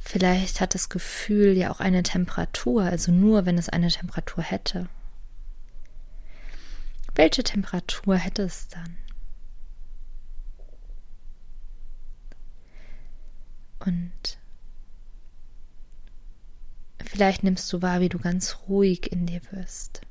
vielleicht 0.06 0.62
hat 0.62 0.74
das 0.74 0.90
Gefühl 0.90 1.58
ja 1.58 1.72
auch 1.72 1.80
eine 1.80 2.04
Temperatur, 2.04 2.84
also 2.84 3.12
nur 3.12 3.46
wenn 3.46 3.58
es 3.58 3.70
eine 3.70 3.90
Temperatur 3.90 4.44
hätte. 4.44 4.88
Welche 7.16 7.44
Temperatur 7.44 8.16
hätte 8.16 8.44
es 8.44 8.68
dann? 8.68 8.98
Und 13.80 14.38
Vielleicht 17.16 17.44
nimmst 17.44 17.72
du 17.72 17.82
wahr, 17.82 18.02
wie 18.02 18.10
du 18.10 18.20
ganz 18.20 18.58
ruhig 18.68 19.12
in 19.12 19.26
dir 19.26 19.40
wirst. 19.52 20.02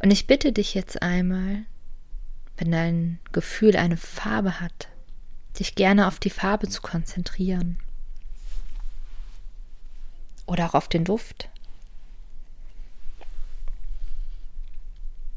Und 0.00 0.12
ich 0.12 0.26
bitte 0.26 0.52
dich 0.52 0.74
jetzt 0.74 1.02
einmal, 1.02 1.64
wenn 2.56 2.70
dein 2.70 3.18
Gefühl 3.32 3.76
eine 3.76 3.96
Farbe 3.96 4.60
hat, 4.60 4.88
dich 5.58 5.74
gerne 5.74 6.06
auf 6.06 6.18
die 6.18 6.30
Farbe 6.30 6.68
zu 6.68 6.82
konzentrieren. 6.82 7.78
Oder 10.46 10.66
auch 10.66 10.74
auf 10.74 10.88
den 10.88 11.04
Duft. 11.04 11.50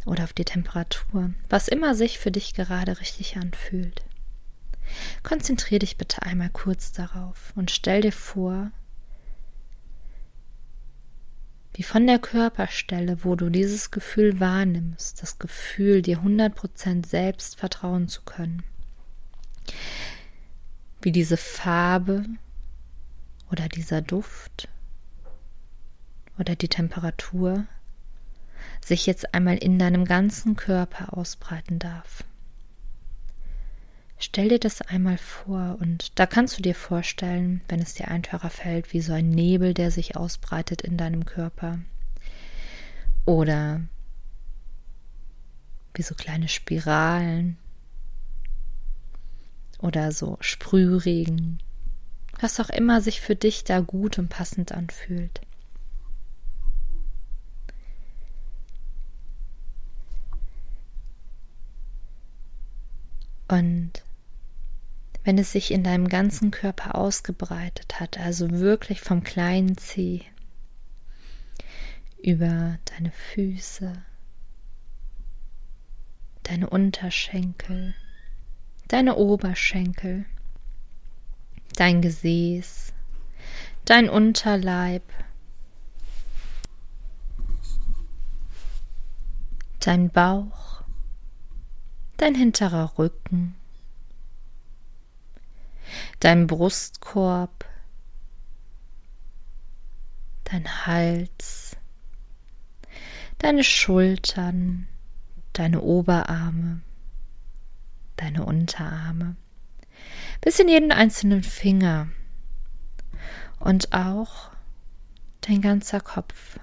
Oder 0.05 0.23
auf 0.23 0.33
die 0.33 0.45
Temperatur, 0.45 1.31
was 1.49 1.67
immer 1.67 1.95
sich 1.95 2.17
für 2.17 2.31
dich 2.31 2.53
gerade 2.53 2.99
richtig 2.99 3.37
anfühlt. 3.37 4.03
Konzentrier 5.23 5.79
dich 5.79 5.97
bitte 5.97 6.23
einmal 6.23 6.49
kurz 6.49 6.91
darauf 6.91 7.53
und 7.55 7.71
stell 7.71 8.01
dir 8.01 8.11
vor, 8.11 8.71
wie 11.73 11.83
von 11.83 12.05
der 12.05 12.19
Körperstelle, 12.19 13.23
wo 13.23 13.35
du 13.35 13.49
dieses 13.49 13.91
Gefühl 13.91 14.39
wahrnimmst, 14.39 15.21
das 15.21 15.39
Gefühl, 15.39 16.01
dir 16.01 16.19
100% 16.19 17.05
selbst 17.07 17.57
vertrauen 17.57 18.07
zu 18.07 18.23
können, 18.23 18.63
wie 21.01 21.11
diese 21.11 21.37
Farbe 21.37 22.25
oder 23.51 23.67
dieser 23.67 24.01
Duft 24.01 24.67
oder 26.37 26.55
die 26.55 26.69
Temperatur 26.69 27.65
sich 28.83 29.05
jetzt 29.05 29.33
einmal 29.33 29.57
in 29.57 29.79
deinem 29.79 30.05
ganzen 30.05 30.55
Körper 30.55 31.17
ausbreiten 31.17 31.79
darf. 31.79 32.23
Stell 34.23 34.49
dir 34.49 34.59
das 34.59 34.81
einmal 34.83 35.17
vor 35.17 35.77
und 35.79 36.19
da 36.19 36.27
kannst 36.27 36.57
du 36.57 36.61
dir 36.61 36.75
vorstellen, 36.75 37.61
wenn 37.67 37.79
es 37.79 37.95
dir 37.95 38.07
einfacher 38.07 38.51
fällt, 38.51 38.93
wie 38.93 39.01
so 39.01 39.13
ein 39.13 39.29
Nebel, 39.29 39.73
der 39.73 39.89
sich 39.89 40.15
ausbreitet 40.15 40.83
in 40.83 40.95
deinem 40.95 41.25
Körper. 41.25 41.79
Oder 43.25 43.81
wie 45.95 46.03
so 46.03 46.13
kleine 46.13 46.47
Spiralen. 46.47 47.57
Oder 49.81 50.11
so 50.11 50.37
Sprühregen. 50.41 51.59
Was 52.39 52.59
auch 52.59 52.69
immer 52.69 53.01
sich 53.01 53.21
für 53.21 53.35
dich 53.35 53.63
da 53.63 53.79
gut 53.79 54.17
und 54.17 54.29
passend 54.29 54.71
anfühlt. 54.71 55.41
Und 63.47 63.91
wenn 65.23 65.37
es 65.37 65.51
sich 65.51 65.71
in 65.71 65.83
deinem 65.83 66.07
ganzen 66.07 66.51
Körper 66.51 66.95
ausgebreitet 66.95 67.99
hat, 67.99 68.17
also 68.17 68.49
wirklich 68.49 69.01
vom 69.01 69.23
kleinen 69.23 69.77
Zeh 69.77 70.21
über 72.23 72.79
deine 72.85 73.11
Füße, 73.11 73.93
deine 76.43 76.69
Unterschenkel, 76.69 77.93
deine 78.91 79.15
Oberschenkel, 79.15 80.25
dein 81.77 82.01
Gesäß, 82.01 82.91
dein 83.85 84.09
Unterleib, 84.09 85.03
dein 89.79 90.09
Bauch, 90.09 90.83
dein 92.17 92.35
hinterer 92.35 92.97
Rücken, 92.97 93.55
dein 96.19 96.47
Brustkorb, 96.47 97.63
dein 100.43 100.85
Hals, 100.85 101.77
deine 103.37 103.63
Schultern, 103.63 104.89
deine 105.53 105.79
Oberarme, 105.79 106.81
deine 108.21 108.45
Unterarme, 108.45 109.35
bis 110.41 110.59
in 110.59 110.69
jeden 110.69 110.91
einzelnen 110.91 111.43
Finger 111.43 112.07
und 113.59 113.93
auch 113.93 114.51
dein 115.41 115.61
ganzer 115.61 115.99
Kopf. 115.99 116.59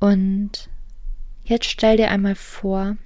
Und 0.00 0.68
jetzt 1.44 1.66
stell 1.66 1.96
dir 1.96 2.10
einmal 2.10 2.34
vor, 2.34 2.96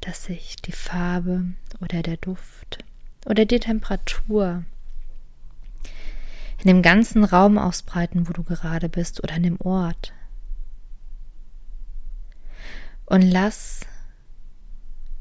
dass 0.00 0.24
sich 0.24 0.56
die 0.56 0.72
Farbe 0.72 1.44
oder 1.80 2.02
der 2.02 2.16
Duft 2.16 2.84
oder 3.26 3.44
die 3.44 3.60
Temperatur 3.60 4.64
in 6.58 6.66
dem 6.66 6.82
ganzen 6.82 7.24
Raum 7.24 7.58
ausbreiten, 7.58 8.28
wo 8.28 8.32
du 8.32 8.42
gerade 8.42 8.88
bist 8.88 9.22
oder 9.22 9.34
an 9.34 9.42
dem 9.42 9.60
Ort. 9.60 10.12
Und 13.08 13.22
lass 13.22 13.86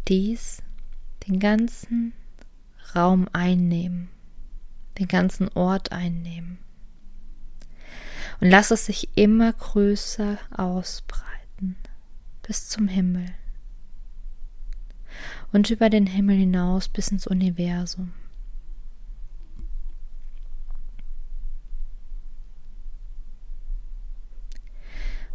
dies 0.10 0.62
den 1.26 1.40
ganzen 1.40 2.12
Raum 2.94 3.30
einnehmen, 3.32 4.10
den 5.00 5.08
ganzen 5.08 5.48
Ort 5.54 5.94
einnehmen. 5.94 6.58
Und 8.42 8.50
lass 8.50 8.72
es 8.72 8.88
sich 8.88 9.18
immer 9.18 9.54
größer 9.54 10.38
ausbreiten 10.52 11.78
bis 12.46 12.68
zum 12.68 12.90
Himmel 12.90 13.28
und 15.54 15.70
über 15.70 15.90
den 15.90 16.08
Himmel 16.08 16.36
hinaus 16.36 16.90
bis 16.90 17.08
ins 17.08 17.26
Universum. 17.26 18.12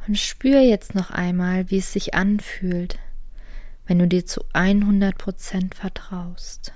Und 0.07 0.19
spür 0.19 0.61
jetzt 0.61 0.95
noch 0.95 1.11
einmal, 1.11 1.71
wie 1.71 1.79
es 1.79 1.93
sich 1.93 2.15
anfühlt, 2.15 2.99
wenn 3.87 3.99
du 3.99 4.09
dir 4.09 4.27
zu 4.27 4.45
100% 4.53 5.75
vertraust. 5.75 6.73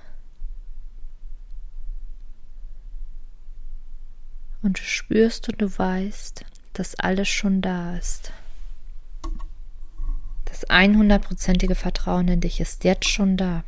Und 4.63 4.79
du 4.79 4.83
spürst 4.83 5.49
und 5.49 5.61
du 5.61 5.79
weißt, 5.79 6.45
dass 6.73 6.99
alles 6.99 7.29
schon 7.29 7.63
da 7.63 7.97
ist. 7.97 8.33
Das 10.47 10.69
100%ige 10.69 11.75
Vertrauen 11.75 12.29
in 12.29 12.41
dich 12.41 12.61
ist 12.61 12.85
jetzt 12.85 13.09
schon 13.09 13.37
da. 13.37 13.65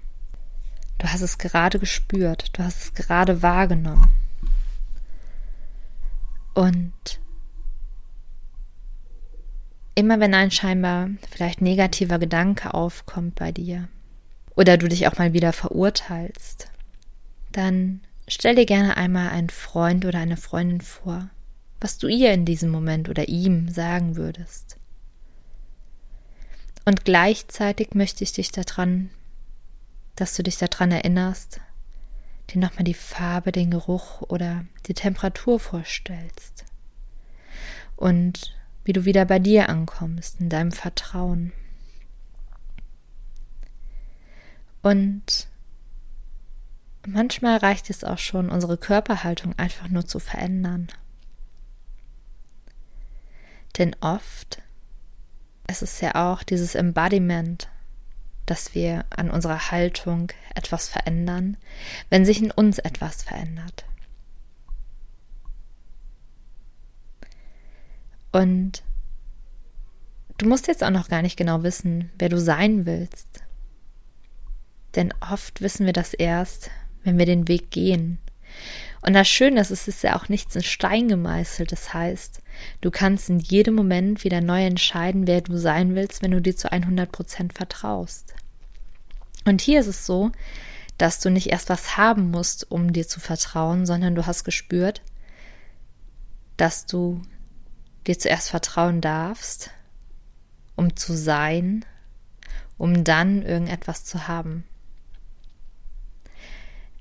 Du 0.98 1.06
hast 1.06 1.20
es 1.20 1.38
gerade 1.38 1.78
gespürt, 1.78 2.50
du 2.54 2.62
hast 2.62 2.82
es 2.82 2.94
gerade 2.94 3.42
wahrgenommen. 3.42 4.10
Und 6.54 7.20
immer 9.98 10.20
wenn 10.20 10.32
ein 10.32 10.52
scheinbar 10.52 11.10
vielleicht 11.28 11.60
negativer 11.60 12.20
Gedanke 12.20 12.72
aufkommt 12.72 13.34
bei 13.34 13.50
dir 13.50 13.88
oder 14.54 14.76
du 14.76 14.86
dich 14.86 15.08
auch 15.08 15.18
mal 15.18 15.32
wieder 15.32 15.52
verurteilst, 15.52 16.70
dann 17.50 18.00
stell 18.28 18.54
dir 18.54 18.64
gerne 18.64 18.96
einmal 18.96 19.30
einen 19.30 19.50
Freund 19.50 20.04
oder 20.04 20.20
eine 20.20 20.36
Freundin 20.36 20.82
vor, 20.82 21.30
was 21.80 21.98
du 21.98 22.06
ihr 22.06 22.32
in 22.32 22.44
diesem 22.44 22.70
Moment 22.70 23.08
oder 23.08 23.26
ihm 23.26 23.70
sagen 23.70 24.14
würdest. 24.14 24.76
Und 26.84 27.04
gleichzeitig 27.04 27.94
möchte 27.94 28.22
ich 28.22 28.32
dich 28.32 28.52
daran, 28.52 29.10
dass 30.14 30.36
du 30.36 30.44
dich 30.44 30.58
daran 30.58 30.92
erinnerst, 30.92 31.60
dir 32.50 32.60
nochmal 32.60 32.84
die 32.84 32.94
Farbe, 32.94 33.50
den 33.50 33.72
Geruch 33.72 34.22
oder 34.22 34.64
die 34.86 34.94
Temperatur 34.94 35.58
vorstellst. 35.58 36.66
Und 37.96 38.57
wie 38.88 38.94
du 38.94 39.04
wieder 39.04 39.26
bei 39.26 39.38
dir 39.38 39.68
ankommst, 39.68 40.40
in 40.40 40.48
deinem 40.48 40.72
Vertrauen. 40.72 41.52
Und 44.80 45.46
manchmal 47.06 47.58
reicht 47.58 47.90
es 47.90 48.02
auch 48.02 48.16
schon, 48.16 48.48
unsere 48.48 48.78
Körperhaltung 48.78 49.52
einfach 49.58 49.90
nur 49.90 50.06
zu 50.06 50.18
verändern. 50.20 50.88
Denn 53.76 53.94
oft 54.00 54.62
ist 55.68 55.82
es 55.82 56.00
ja 56.00 56.32
auch 56.32 56.42
dieses 56.42 56.74
Embodiment, 56.74 57.68
dass 58.46 58.74
wir 58.74 59.04
an 59.10 59.30
unserer 59.30 59.70
Haltung 59.70 60.32
etwas 60.54 60.88
verändern, 60.88 61.58
wenn 62.08 62.24
sich 62.24 62.42
in 62.42 62.50
uns 62.50 62.78
etwas 62.78 63.22
verändert. 63.22 63.84
Und 68.32 68.82
du 70.38 70.48
musst 70.48 70.66
jetzt 70.66 70.84
auch 70.84 70.90
noch 70.90 71.08
gar 71.08 71.22
nicht 71.22 71.36
genau 71.36 71.62
wissen, 71.62 72.10
wer 72.18 72.28
du 72.28 72.38
sein 72.38 72.86
willst. 72.86 73.42
Denn 74.94 75.12
oft 75.20 75.60
wissen 75.60 75.86
wir 75.86 75.92
das 75.92 76.14
erst, 76.14 76.70
wenn 77.04 77.18
wir 77.18 77.26
den 77.26 77.48
Weg 77.48 77.70
gehen. 77.70 78.18
Und 79.00 79.14
das 79.14 79.28
Schöne 79.28 79.60
ist, 79.60 79.70
es 79.70 79.86
ist 79.86 80.02
ja 80.02 80.16
auch 80.16 80.28
nichts 80.28 80.56
in 80.56 80.62
Stein 80.62 81.08
gemeißelt. 81.08 81.70
Das 81.70 81.94
heißt, 81.94 82.42
du 82.80 82.90
kannst 82.90 83.28
in 83.28 83.38
jedem 83.38 83.74
Moment 83.74 84.24
wieder 84.24 84.40
neu 84.40 84.64
entscheiden, 84.64 85.26
wer 85.26 85.40
du 85.40 85.56
sein 85.56 85.94
willst, 85.94 86.22
wenn 86.22 86.32
du 86.32 86.42
dir 86.42 86.56
zu 86.56 86.72
100 86.72 87.10
Prozent 87.10 87.52
vertraust. 87.52 88.34
Und 89.44 89.60
hier 89.60 89.80
ist 89.80 89.86
es 89.86 90.04
so, 90.04 90.32
dass 90.98 91.20
du 91.20 91.30
nicht 91.30 91.46
erst 91.48 91.68
was 91.68 91.96
haben 91.96 92.30
musst, 92.30 92.70
um 92.70 92.92
dir 92.92 93.06
zu 93.06 93.20
vertrauen, 93.20 93.86
sondern 93.86 94.14
du 94.16 94.26
hast 94.26 94.44
gespürt, 94.44 95.00
dass 96.56 96.86
du 96.86 97.22
dir 98.08 98.18
zuerst 98.18 98.50
vertrauen 98.50 99.00
darfst, 99.00 99.70
um 100.76 100.96
zu 100.96 101.14
sein, 101.14 101.84
um 102.78 103.04
dann 103.04 103.42
irgendetwas 103.42 104.04
zu 104.04 104.26
haben. 104.26 104.64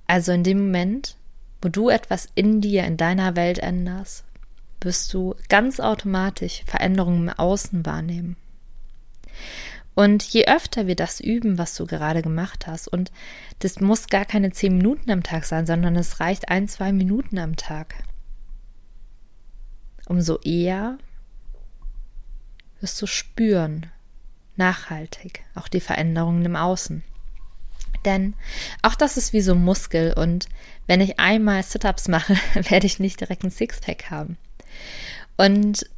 Also 0.05 0.31
in 0.31 0.43
dem 0.43 0.59
Moment, 0.59 1.17
wo 1.61 1.69
du 1.69 1.89
etwas 1.89 2.27
in 2.35 2.61
dir, 2.61 2.83
in 2.83 2.97
deiner 2.97 3.35
Welt 3.35 3.59
änderst, 3.59 4.25
wirst 4.81 5.13
du 5.13 5.35
ganz 5.49 5.79
automatisch 5.79 6.63
Veränderungen 6.65 7.29
im 7.29 7.33
Außen 7.33 7.85
wahrnehmen. 7.85 8.35
Und 9.95 10.23
je 10.23 10.45
öfter 10.45 10.85
wir 10.85 10.95
das 10.95 11.19
üben, 11.19 11.57
was 11.57 11.73
du 11.75 11.87
gerade 11.87 12.21
gemacht 12.21 12.67
hast, 12.67 12.87
und 12.87 13.11
das 13.59 13.79
muss 13.79 14.07
gar 14.07 14.25
keine 14.25 14.51
zehn 14.51 14.77
Minuten 14.77 15.09
am 15.09 15.23
Tag 15.23 15.45
sein, 15.45 15.65
sondern 15.65 15.95
es 15.95 16.19
reicht 16.19 16.49
ein, 16.49 16.67
zwei 16.67 16.91
Minuten 16.91 17.39
am 17.39 17.55
Tag, 17.55 17.95
umso 20.07 20.39
eher 20.39 20.97
wirst 22.79 23.01
du 23.01 23.07
spüren, 23.07 23.87
nachhaltig, 24.55 25.43
auch 25.55 25.67
die 25.67 25.79
Veränderungen 25.79 26.45
im 26.45 26.55
Außen. 26.55 27.03
Denn 28.05 28.33
auch 28.81 28.95
das 28.95 29.17
ist 29.17 29.33
wie 29.33 29.41
so 29.41 29.53
ein 29.53 29.63
Muskel 29.63 30.13
und 30.13 30.47
wenn 30.85 31.01
ich 31.01 31.19
einmal 31.19 31.61
Sit-ups 31.63 32.07
mache, 32.07 32.35
werde 32.69 32.87
ich 32.87 32.99
nicht 32.99 33.19
direkt 33.19 33.43
ein 33.43 33.51
Sixpack 33.51 34.09
haben. 34.09 34.37
Und 35.35 35.89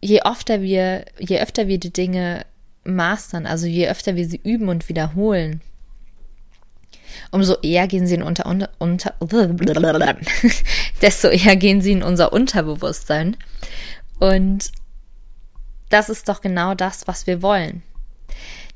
je 0.00 0.22
öfter 0.22 0.60
wir, 0.60 1.06
je 1.18 1.40
öfter 1.40 1.68
wir 1.68 1.78
die 1.78 1.92
Dinge 1.92 2.44
mastern, 2.84 3.46
also 3.46 3.66
je 3.66 3.88
öfter 3.88 4.16
wir 4.16 4.28
sie 4.28 4.40
üben 4.42 4.68
und 4.68 4.88
wiederholen, 4.88 5.62
umso 7.30 7.56
eher 7.60 7.86
gehen 7.86 8.06
sie 8.06 8.14
in 8.14 8.22
unter, 8.22 8.46
unter, 8.46 8.70
unter 8.78 9.14
desto 11.02 11.28
eher 11.28 11.56
gehen 11.56 11.80
sie 11.80 11.92
in 11.92 12.02
unser 12.02 12.32
Unterbewusstsein. 12.32 13.36
Und 14.18 14.70
das 15.90 16.08
ist 16.08 16.28
doch 16.28 16.40
genau 16.40 16.74
das, 16.74 17.06
was 17.06 17.26
wir 17.26 17.42
wollen. 17.42 17.82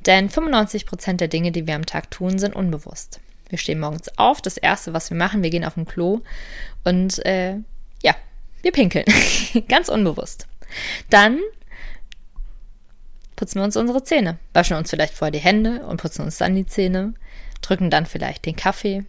Denn 0.07 0.31
95 0.31 0.87
Prozent 0.87 1.21
der 1.21 1.29
Dinge, 1.29 1.53
die 1.53 1.67
wir 1.67 1.75
am 1.75 1.87
Tag 1.87 2.11
tun, 2.11 2.39
sind 2.39 2.55
unbewusst. 2.55 3.21
Wir 3.49 3.59
stehen 3.59 3.81
morgens 3.81 4.17
auf, 4.19 4.41
das 4.43 4.57
erste, 4.57 4.93
was 4.93 5.11
wir 5.11 5.17
machen, 5.17 5.43
wir 5.43 5.51
gehen 5.51 5.65
auf 5.65 5.75
den 5.75 5.87
Klo 5.87 6.21
und 6.85 7.25
äh, 7.25 7.57
ja, 8.03 8.15
wir 8.63 8.73
pinkeln. 8.73 9.07
Ganz 9.69 9.89
unbewusst. 9.89 10.47
Dann 11.11 11.41
putzen 13.37 13.61
wir 13.61 13.65
uns 13.65 13.77
unsere 13.77 14.05
Zähne, 14.05 14.39
waschen 14.53 14.77
uns 14.77 14.91
vielleicht 14.91 15.15
vorher 15.15 15.33
die 15.33 15.39
Hände 15.39 15.87
und 15.87 16.01
putzen 16.01 16.23
uns 16.23 16.39
dann 16.39 16.55
die 16.55 16.67
Zähne, 16.67 17.15
drücken 17.63 17.91
dann 17.91 18.07
vielleicht 18.07 18.47
den 18.47 18.57
Kaffee. 18.57 19.05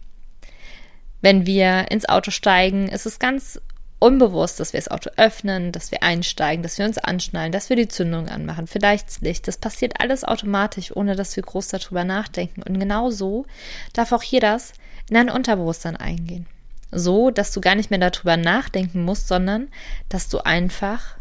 Wenn 1.20 1.46
wir 1.46 1.90
ins 1.90 2.08
Auto 2.08 2.30
steigen, 2.30 2.88
ist 2.88 3.06
es 3.06 3.18
ganz 3.18 3.60
unbewusst, 4.00 4.58
dass 4.58 4.72
wir 4.72 4.80
das 4.80 4.90
Auto 4.90 5.10
öffnen, 5.16 5.72
dass 5.72 5.92
wir 5.92 6.02
einsteigen, 6.02 6.62
dass 6.62 6.78
wir 6.78 6.86
uns 6.86 6.98
anschnallen, 6.98 7.52
dass 7.52 7.68
wir 7.68 7.76
die 7.76 7.88
Zündung 7.88 8.28
anmachen, 8.28 8.66
vielleicht 8.66 9.08
das 9.08 9.20
Licht. 9.20 9.46
Das 9.46 9.58
passiert 9.58 10.00
alles 10.00 10.24
automatisch, 10.24 10.96
ohne 10.96 11.14
dass 11.14 11.36
wir 11.36 11.42
groß 11.42 11.68
darüber 11.68 12.04
nachdenken. 12.04 12.62
Und 12.62 12.80
genau 12.80 13.10
so 13.10 13.46
darf 13.92 14.12
auch 14.12 14.22
hier 14.22 14.40
das 14.40 14.72
in 15.08 15.14
dein 15.14 15.30
Unterbewusstsein 15.30 15.96
eingehen. 15.96 16.46
So, 16.90 17.30
dass 17.30 17.52
du 17.52 17.60
gar 17.60 17.74
nicht 17.74 17.90
mehr 17.90 18.00
darüber 18.00 18.36
nachdenken 18.36 19.04
musst, 19.04 19.28
sondern 19.28 19.68
dass 20.08 20.28
du 20.28 20.44
einfach 20.44 21.18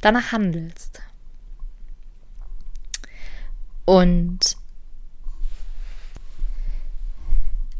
danach 0.00 0.32
handelst. 0.32 1.02
Und 3.84 4.56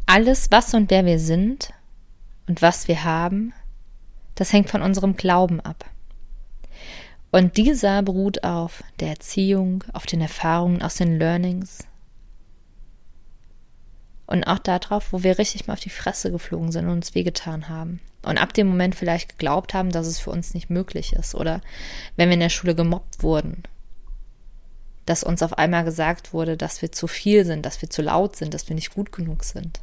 alles, 0.05 0.51
was 0.51 0.73
und 0.73 0.89
wer 0.91 1.05
wir 1.05 1.19
sind 1.19 1.73
und 2.47 2.61
was 2.61 2.87
wir 2.87 3.03
haben, 3.03 3.53
das 4.35 4.51
hängt 4.53 4.69
von 4.69 4.81
unserem 4.81 5.15
Glauben 5.15 5.59
ab. 5.61 5.85
Und 7.31 7.57
dieser 7.57 8.03
beruht 8.03 8.43
auf 8.43 8.83
der 8.99 9.09
Erziehung, 9.09 9.83
auf 9.93 10.05
den 10.05 10.21
Erfahrungen 10.21 10.81
aus 10.81 10.95
den 10.95 11.17
Learnings 11.17 11.87
und 14.27 14.43
auch 14.45 14.59
darauf, 14.59 15.11
wo 15.11 15.23
wir 15.23 15.37
richtig 15.37 15.67
mal 15.67 15.73
auf 15.73 15.79
die 15.79 15.89
Fresse 15.89 16.31
geflogen 16.31 16.71
sind 16.71 16.85
und 16.85 16.93
uns 16.93 17.15
wehgetan 17.15 17.69
haben. 17.69 17.99
Und 18.23 18.37
ab 18.37 18.53
dem 18.53 18.67
Moment 18.67 18.95
vielleicht 18.95 19.29
geglaubt 19.29 19.73
haben, 19.73 19.91
dass 19.91 20.07
es 20.07 20.19
für 20.19 20.29
uns 20.29 20.53
nicht 20.53 20.69
möglich 20.69 21.13
ist. 21.13 21.35
Oder 21.35 21.61
wenn 22.15 22.29
wir 22.29 22.35
in 22.35 22.39
der 22.39 22.49
Schule 22.49 22.73
gemobbt 22.73 23.21
wurden, 23.21 23.63
dass 25.05 25.23
uns 25.23 25.43
auf 25.43 25.57
einmal 25.57 25.83
gesagt 25.83 26.33
wurde, 26.33 26.55
dass 26.55 26.81
wir 26.81 26.91
zu 26.91 27.07
viel 27.07 27.45
sind, 27.45 27.65
dass 27.65 27.81
wir 27.81 27.89
zu 27.89 28.01
laut 28.01 28.35
sind, 28.35 28.53
dass 28.53 28.69
wir 28.69 28.75
nicht 28.75 28.93
gut 28.93 29.11
genug 29.11 29.43
sind. 29.43 29.81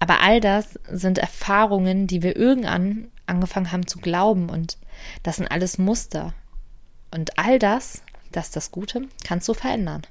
Aber 0.00 0.20
all 0.20 0.40
das 0.40 0.78
sind 0.90 1.18
Erfahrungen, 1.18 2.06
die 2.06 2.22
wir 2.22 2.36
irgendwann 2.36 3.08
angefangen 3.26 3.72
haben 3.72 3.86
zu 3.86 3.98
glauben 3.98 4.50
und 4.50 4.78
das 5.22 5.36
sind 5.36 5.50
alles 5.50 5.78
Muster. 5.78 6.34
Und 7.10 7.38
all 7.38 7.58
das, 7.58 8.02
das 8.32 8.46
ist 8.46 8.56
das 8.56 8.70
Gute, 8.70 9.08
kannst 9.24 9.48
du 9.48 9.54
verändern. 9.54 10.02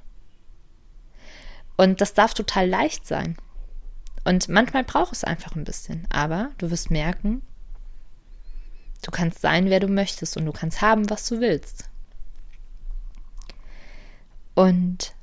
Und 1.76 2.00
das 2.00 2.14
darf 2.14 2.34
total 2.34 2.68
leicht 2.68 3.06
sein. 3.06 3.36
Und 4.24 4.48
manchmal 4.48 4.84
braucht 4.84 5.12
es 5.12 5.24
einfach 5.24 5.54
ein 5.54 5.64
bisschen. 5.64 6.06
Aber 6.10 6.50
du 6.58 6.70
wirst 6.70 6.90
merken, 6.90 7.42
du 9.02 9.10
kannst 9.10 9.40
sein, 9.40 9.66
wer 9.66 9.80
du 9.80 9.88
möchtest 9.88 10.36
und 10.36 10.46
du 10.46 10.52
kannst 10.52 10.80
haben, 10.80 11.10
was 11.10 11.28
du 11.28 11.40
willst. 11.40 11.90
Und 14.54 15.14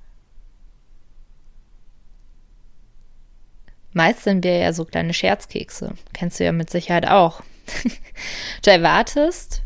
meist 3.93 4.23
sind 4.23 4.43
wir 4.43 4.57
ja 4.57 4.73
so 4.73 4.85
kleine 4.85 5.13
Scherzkekse. 5.13 5.93
Kennst 6.13 6.39
du 6.39 6.45
ja 6.45 6.51
mit 6.51 6.69
Sicherheit 6.69 7.07
auch. 7.07 7.41
du 8.63 8.71
erwartest, 8.71 9.61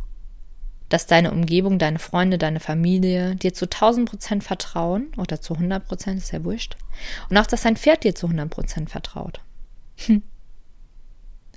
dass 0.90 1.08
deine 1.08 1.32
Umgebung, 1.32 1.80
deine 1.80 2.00
Freunde, 2.00 2.38
deine 2.38 2.60
Familie 2.60 3.36
dir 3.36 3.54
zu 3.54 3.66
1000 3.66 4.10
Prozent 4.10 4.44
vertrauen 4.44 5.12
oder 5.18 5.42
zu 5.42 5.56
100 5.56 5.88
Prozent, 5.88 6.20
ist 6.20 6.32
ja 6.32 6.44
wurscht. 6.44 6.78
Und 7.30 7.38
auch, 7.38 7.48
dass 7.48 7.64
dein 7.64 7.78
Pferd 7.78 8.04
dir 8.04 8.16
zu 8.16 8.28
100 8.28 8.50
Prozent 8.50 8.90
vertraut. 8.90 9.42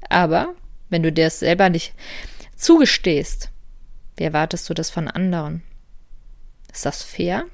Aber 0.08 0.54
wenn 0.88 1.02
du 1.02 1.12
dir 1.12 1.26
es 1.26 1.40
selber 1.40 1.68
nicht 1.68 1.92
zugestehst, 2.56 3.50
wie 4.16 4.24
erwartest 4.24 4.68
du 4.68 4.74
das 4.74 4.90
von 4.90 5.08
anderen? 5.08 5.62
Ist 6.72 6.86
das 6.86 7.02
fair? 7.02 7.44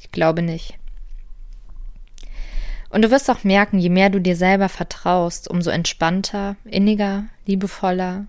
Ich 0.00 0.10
glaube 0.12 0.42
nicht. 0.42 0.78
Und 2.88 3.02
du 3.02 3.10
wirst 3.10 3.30
auch 3.30 3.44
merken, 3.44 3.78
je 3.78 3.88
mehr 3.88 4.10
du 4.10 4.20
dir 4.20 4.36
selber 4.36 4.68
vertraust, 4.68 5.48
umso 5.48 5.70
entspannter, 5.70 6.56
inniger, 6.64 7.24
liebevoller 7.46 8.26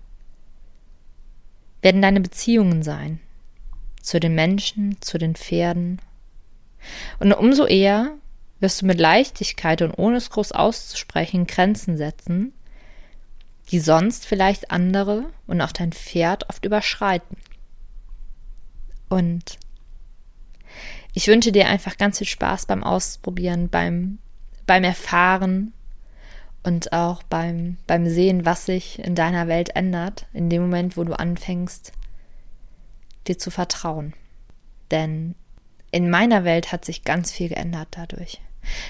werden 1.80 2.02
deine 2.02 2.20
Beziehungen 2.20 2.82
sein. 2.82 3.20
Zu 4.02 4.20
den 4.20 4.34
Menschen, 4.34 4.96
zu 5.00 5.18
den 5.18 5.34
Pferden. 5.34 6.00
Und 7.18 7.32
umso 7.32 7.66
eher 7.66 8.12
wirst 8.60 8.82
du 8.82 8.86
mit 8.86 8.98
Leichtigkeit 8.98 9.82
und 9.82 9.92
ohne 9.92 10.16
es 10.16 10.30
groß 10.30 10.52
auszusprechen 10.52 11.46
Grenzen 11.46 11.96
setzen, 11.96 12.52
die 13.70 13.80
sonst 13.80 14.26
vielleicht 14.26 14.70
andere 14.70 15.26
und 15.46 15.60
auch 15.60 15.72
dein 15.72 15.92
Pferd 15.92 16.48
oft 16.48 16.64
überschreiten. 16.64 17.36
Und 19.08 19.58
ich 21.14 21.26
wünsche 21.28 21.52
dir 21.52 21.68
einfach 21.68 21.96
ganz 21.96 22.18
viel 22.18 22.26
Spaß 22.26 22.66
beim 22.66 22.82
Ausprobieren, 22.82 23.68
beim, 23.68 24.18
beim 24.68 24.84
Erfahren 24.84 25.72
und 26.62 26.92
auch 26.92 27.24
beim, 27.24 27.78
beim 27.86 28.06
Sehen, 28.06 28.44
was 28.44 28.66
sich 28.66 29.00
in 29.00 29.16
deiner 29.16 29.48
Welt 29.48 29.74
ändert, 29.74 30.26
in 30.32 30.48
dem 30.48 30.62
Moment, 30.62 30.96
wo 30.96 31.02
du 31.02 31.18
anfängst, 31.18 31.92
dir 33.26 33.38
zu 33.38 33.50
vertrauen. 33.50 34.14
Denn 34.90 35.34
in 35.90 36.10
meiner 36.10 36.44
Welt 36.44 36.70
hat 36.70 36.84
sich 36.84 37.02
ganz 37.02 37.32
viel 37.32 37.48
geändert 37.48 37.88
dadurch, 37.92 38.40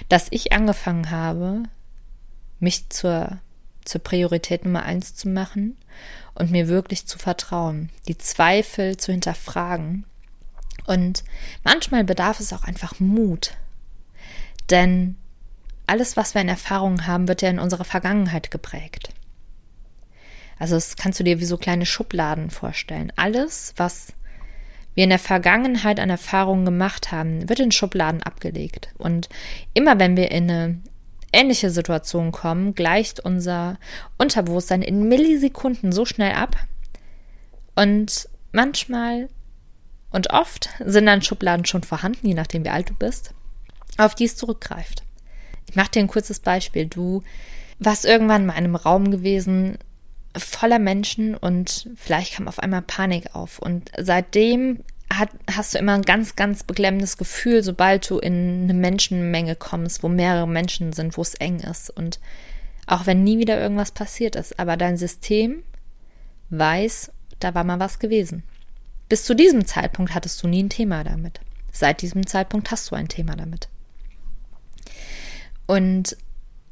dass 0.09 0.29
ich 0.31 0.53
angefangen 0.53 1.11
habe, 1.11 1.63
mich 2.61 2.89
zur 2.91 3.39
zur 3.89 4.03
Priorität 4.03 4.65
Nummer 4.65 4.83
eins 4.83 5.15
zu 5.15 5.29
machen 5.29 5.77
und 6.35 6.51
mir 6.51 6.69
wirklich 6.69 7.07
zu 7.07 7.19
vertrauen, 7.19 7.91
die 8.07 8.19
Zweifel 8.19 8.99
zu 8.99 9.13
hinterfragen. 9.13 10.05
Und 10.87 11.25
manchmal 11.65 12.05
bedarf 12.05 12.39
es 12.39 12.53
auch 12.53 12.65
einfach 12.65 13.01
Mut. 13.01 13.57
Denn 14.71 15.17
alles, 15.89 16.17
was 16.17 16.35
wir 16.35 16.41
in 16.41 16.49
Erfahrungen 16.49 17.07
haben, 17.07 17.29
wird 17.29 17.43
ja 17.43 17.51
in 17.51 17.59
unserer 17.59 17.85
Vergangenheit 17.85 18.51
geprägt. 18.51 19.11
Also 20.59 20.75
das 20.75 20.97
kannst 20.97 21.21
du 21.21 21.25
dir 21.25 21.41
wie 21.41 21.45
so 21.45 21.57
kleine 21.57 21.87
Schubladen 21.87 22.51
vorstellen. 22.51 23.13
Alles, 23.17 23.75
was 23.77 24.13
wir 24.95 25.05
in 25.05 25.11
der 25.11 25.19
Vergangenheit 25.19 26.01
an 26.01 26.11
Erfahrungen 26.11 26.65
gemacht 26.65 27.13
haben, 27.13 27.49
wird 27.49 27.61
in 27.61 27.71
Schubladen 27.71 28.23
abgelegt. 28.23 28.89
Und 28.99 29.29
immer 29.73 29.99
wenn 29.99 30.17
wir 30.17 30.31
in 30.33 30.51
eine 30.51 30.79
ähnliche 31.33 31.71
Situationen 31.71 32.33
kommen, 32.33 32.75
gleicht 32.75 33.21
unser 33.21 33.79
Unterbewusstsein 34.17 34.83
in 34.83 35.09
Millisekunden 35.09 35.93
so 35.93 36.05
schnell 36.05 36.33
ab. 36.33 36.57
Und 37.77 38.29
manchmal 38.51 39.29
und 40.11 40.31
oft 40.31 40.71
sind 40.85 41.07
dann 41.07 41.23
Schubladen 41.23 41.65
schon 41.65 41.85
vorhanden, 41.85 42.27
je 42.27 42.35
nachdem 42.35 42.65
wie 42.65 42.71
alt 42.71 42.91
du 42.91 42.95
bist, 42.95 43.35
auf 43.99 44.15
die 44.15 44.25
es 44.25 44.37
zurückgreift. 44.37 45.03
Ich 45.69 45.77
mache 45.77 45.91
dir 45.91 46.01
ein 46.01 46.09
kurzes 46.09 46.41
Beispiel. 46.41 46.87
Du 46.87 47.23
warst 47.79 48.05
irgendwann 48.05 48.47
mal 48.47 48.55
in 48.55 48.65
einem 48.65 48.75
Raum 48.75 49.11
gewesen, 49.11 49.79
voller 50.37 50.79
Menschen 50.79 51.35
und 51.37 51.91
vielleicht 51.97 52.35
kam 52.35 52.49
auf 52.49 52.59
einmal 52.59 52.83
Panik 52.83 53.35
auf. 53.35 53.59
Und 53.59 53.91
seitdem 53.99 54.81
hat, 55.13 55.31
hast 55.51 55.75
du 55.75 55.79
immer 55.79 55.95
ein 55.95 56.03
ganz, 56.03 56.37
ganz 56.37 56.65
beklemmendes 56.65 57.17
Gefühl, 57.17 57.63
sobald 57.63 58.09
du 58.11 58.19
in 58.19 58.65
eine 58.65 58.75
Menschenmenge 58.75 59.57
kommst, 59.57 60.03
wo 60.03 60.09
mehrere 60.09 60.49
Menschen 60.49 60.93
sind, 60.93 61.17
wo 61.17 61.23
es 61.23 61.35
eng 61.35 61.61
ist. 61.61 61.91
Und 61.91 62.21
auch 62.87 63.07
wenn 63.07 63.25
nie 63.25 63.39
wieder 63.39 63.61
irgendwas 63.61 63.91
passiert 63.91 64.37
ist, 64.37 64.59
aber 64.59 64.77
dein 64.77 64.97
System 64.97 65.63
weiß, 66.51 67.11
da 67.41 67.55
war 67.55 67.65
mal 67.65 67.81
was 67.81 67.99
gewesen. 67.99 68.43
Bis 69.09 69.25
zu 69.25 69.35
diesem 69.35 69.67
Zeitpunkt 69.67 70.15
hattest 70.15 70.43
du 70.43 70.49
nie 70.49 70.63
ein 70.63 70.71
Thema 70.71 71.05
damit. 71.05 71.41
Seit 71.73 72.03
diesem 72.03 72.27
Zeitpunkt 72.27 72.71
hast 72.71 72.91
du 72.91 72.95
ein 72.95 73.09
Thema 73.09 73.37
damit. 73.37 73.69
Und 75.69 76.17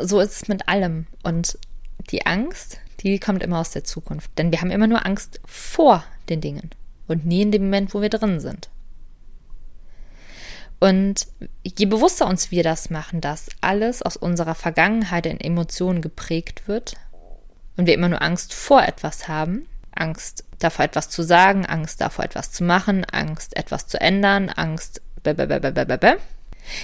so 0.01 0.19
ist 0.21 0.33
es 0.33 0.49
mit 0.49 0.69
allem. 0.69 1.07
Und 1.23 1.59
die 2.11 2.27
Angst, 2.27 2.81
die 3.01 3.21
kommt 3.21 3.43
immer 3.43 3.61
aus 3.61 3.71
der 3.71 3.85
Zukunft. 3.85 4.31
Denn 4.39 4.51
wir 4.51 4.61
haben 4.61 4.71
immer 4.71 4.89
nur 4.89 5.07
Angst 5.07 5.41
vor 5.45 6.03
den 6.29 6.41
Dingen 6.41 6.71
und 7.07 7.25
nie 7.25 7.43
in 7.43 7.53
dem 7.53 7.65
Moment, 7.65 7.95
wo 7.95 8.01
wir 8.01 8.09
drin 8.09 8.41
sind. 8.41 8.69
Und 10.79 11.27
je 11.63 11.87
bewusster 11.87 12.27
uns 12.27 12.51
wir 12.51 12.63
das 12.63 12.91
machen, 12.91 13.21
dass 13.21 13.49
alles 13.61 14.03
aus 14.03 14.17
unserer 14.17 14.55
Vergangenheit 14.55 15.27
in 15.27 15.41
Emotionen 15.41 16.03
geprägt 16.03 16.69
wird 16.69 16.95
und 17.77 17.87
wir 17.87 17.95
immer 17.95 18.09
nur 18.09 18.23
Angst 18.23 18.53
vor 18.53 18.83
etwas 18.83 19.29
haben, 19.29 19.67
Angst 19.93 20.45
davor 20.59 20.85
etwas 20.85 21.09
zu 21.09 21.23
sagen, 21.23 21.65
Angst 21.65 22.01
davor 22.01 22.25
etwas 22.25 22.53
zu 22.53 22.65
machen, 22.65 23.05
Angst 23.07 23.57
etwas 23.57 23.87
zu 23.87 24.01
ändern, 24.01 24.51
Angst 24.51 25.01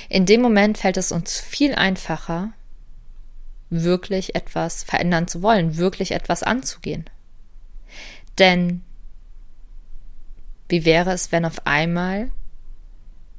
in 0.08 0.26
dem 0.26 0.40
Moment 0.40 0.78
fällt 0.78 0.96
es 0.96 1.12
uns 1.12 1.40
viel 1.40 1.74
einfacher, 1.74 2.52
wirklich 3.70 4.34
etwas 4.34 4.84
verändern 4.84 5.28
zu 5.28 5.42
wollen, 5.42 5.76
wirklich 5.76 6.12
etwas 6.12 6.42
anzugehen. 6.42 7.08
Denn 8.38 8.82
wie 10.68 10.84
wäre 10.84 11.12
es, 11.12 11.32
wenn 11.32 11.44
auf 11.44 11.66
einmal 11.66 12.30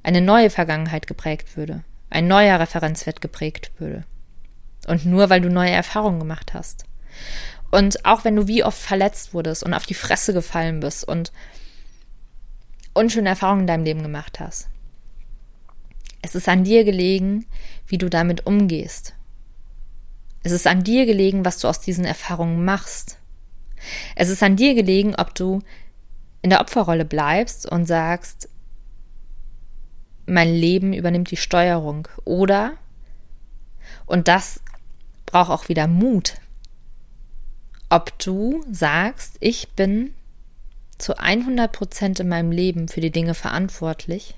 eine 0.03 0.21
neue 0.21 0.49
Vergangenheit 0.49 1.07
geprägt 1.07 1.55
würde, 1.55 1.83
ein 2.09 2.27
neuer 2.27 2.59
Referenzwert 2.59 3.21
geprägt 3.21 3.71
würde? 3.77 4.03
Und 4.87 5.05
nur 5.05 5.29
weil 5.29 5.41
du 5.41 5.49
neue 5.49 5.71
Erfahrungen 5.71 6.19
gemacht 6.19 6.53
hast. 6.53 6.85
Und 7.71 8.05
auch 8.05 8.25
wenn 8.25 8.35
du 8.35 8.47
wie 8.47 8.63
oft 8.63 8.77
verletzt 8.77 9.33
wurdest 9.33 9.63
und 9.63 9.73
auf 9.73 9.85
die 9.85 9.93
Fresse 9.93 10.33
gefallen 10.33 10.79
bist 10.81 11.07
und 11.07 11.31
unschöne 12.93 13.29
Erfahrungen 13.29 13.61
in 13.61 13.67
deinem 13.67 13.83
Leben 13.85 14.03
gemacht 14.03 14.39
hast. 14.39 14.67
Es 16.23 16.35
ist 16.35 16.47
an 16.47 16.63
dir 16.63 16.85
gelegen, 16.85 17.45
wie 17.85 17.97
du 17.97 18.09
damit 18.09 18.47
umgehst. 18.47 19.13
Es 20.41 20.53
ist 20.53 20.65
an 20.65 20.83
dir 20.83 21.05
gelegen, 21.05 21.43
was 21.43 21.59
du 21.59 21.67
aus 21.67 21.81
diesen 21.81 22.05
Erfahrungen 22.05 22.63
machst. 22.63 23.19
Es 24.15 24.29
ist 24.29 24.41
an 24.41 24.55
dir 24.55 24.73
gelegen, 24.73 25.15
ob 25.15 25.35
du 25.35 25.61
in 26.41 26.49
der 26.49 26.61
Opferrolle 26.61 27.03
bleibst 27.03 27.69
und 27.69 27.85
sagst, 27.85 28.49
mein 30.25 30.49
Leben 30.53 30.93
übernimmt 30.93 31.29
die 31.29 31.37
Steuerung. 31.37 32.07
Oder, 32.23 32.77
und 34.05 34.29
das 34.29 34.61
braucht 35.25 35.51
auch 35.51 35.67
wieder 35.67 35.87
Mut, 35.87 36.35
ob 37.89 38.17
du 38.17 38.63
sagst, 38.71 39.35
ich 39.41 39.73
bin 39.73 40.13
zu 40.97 41.17
100 41.17 41.69
Prozent 41.69 42.21
in 42.21 42.29
meinem 42.29 42.51
Leben 42.53 42.87
für 42.87 43.01
die 43.01 43.11
Dinge 43.11 43.33
verantwortlich, 43.33 44.35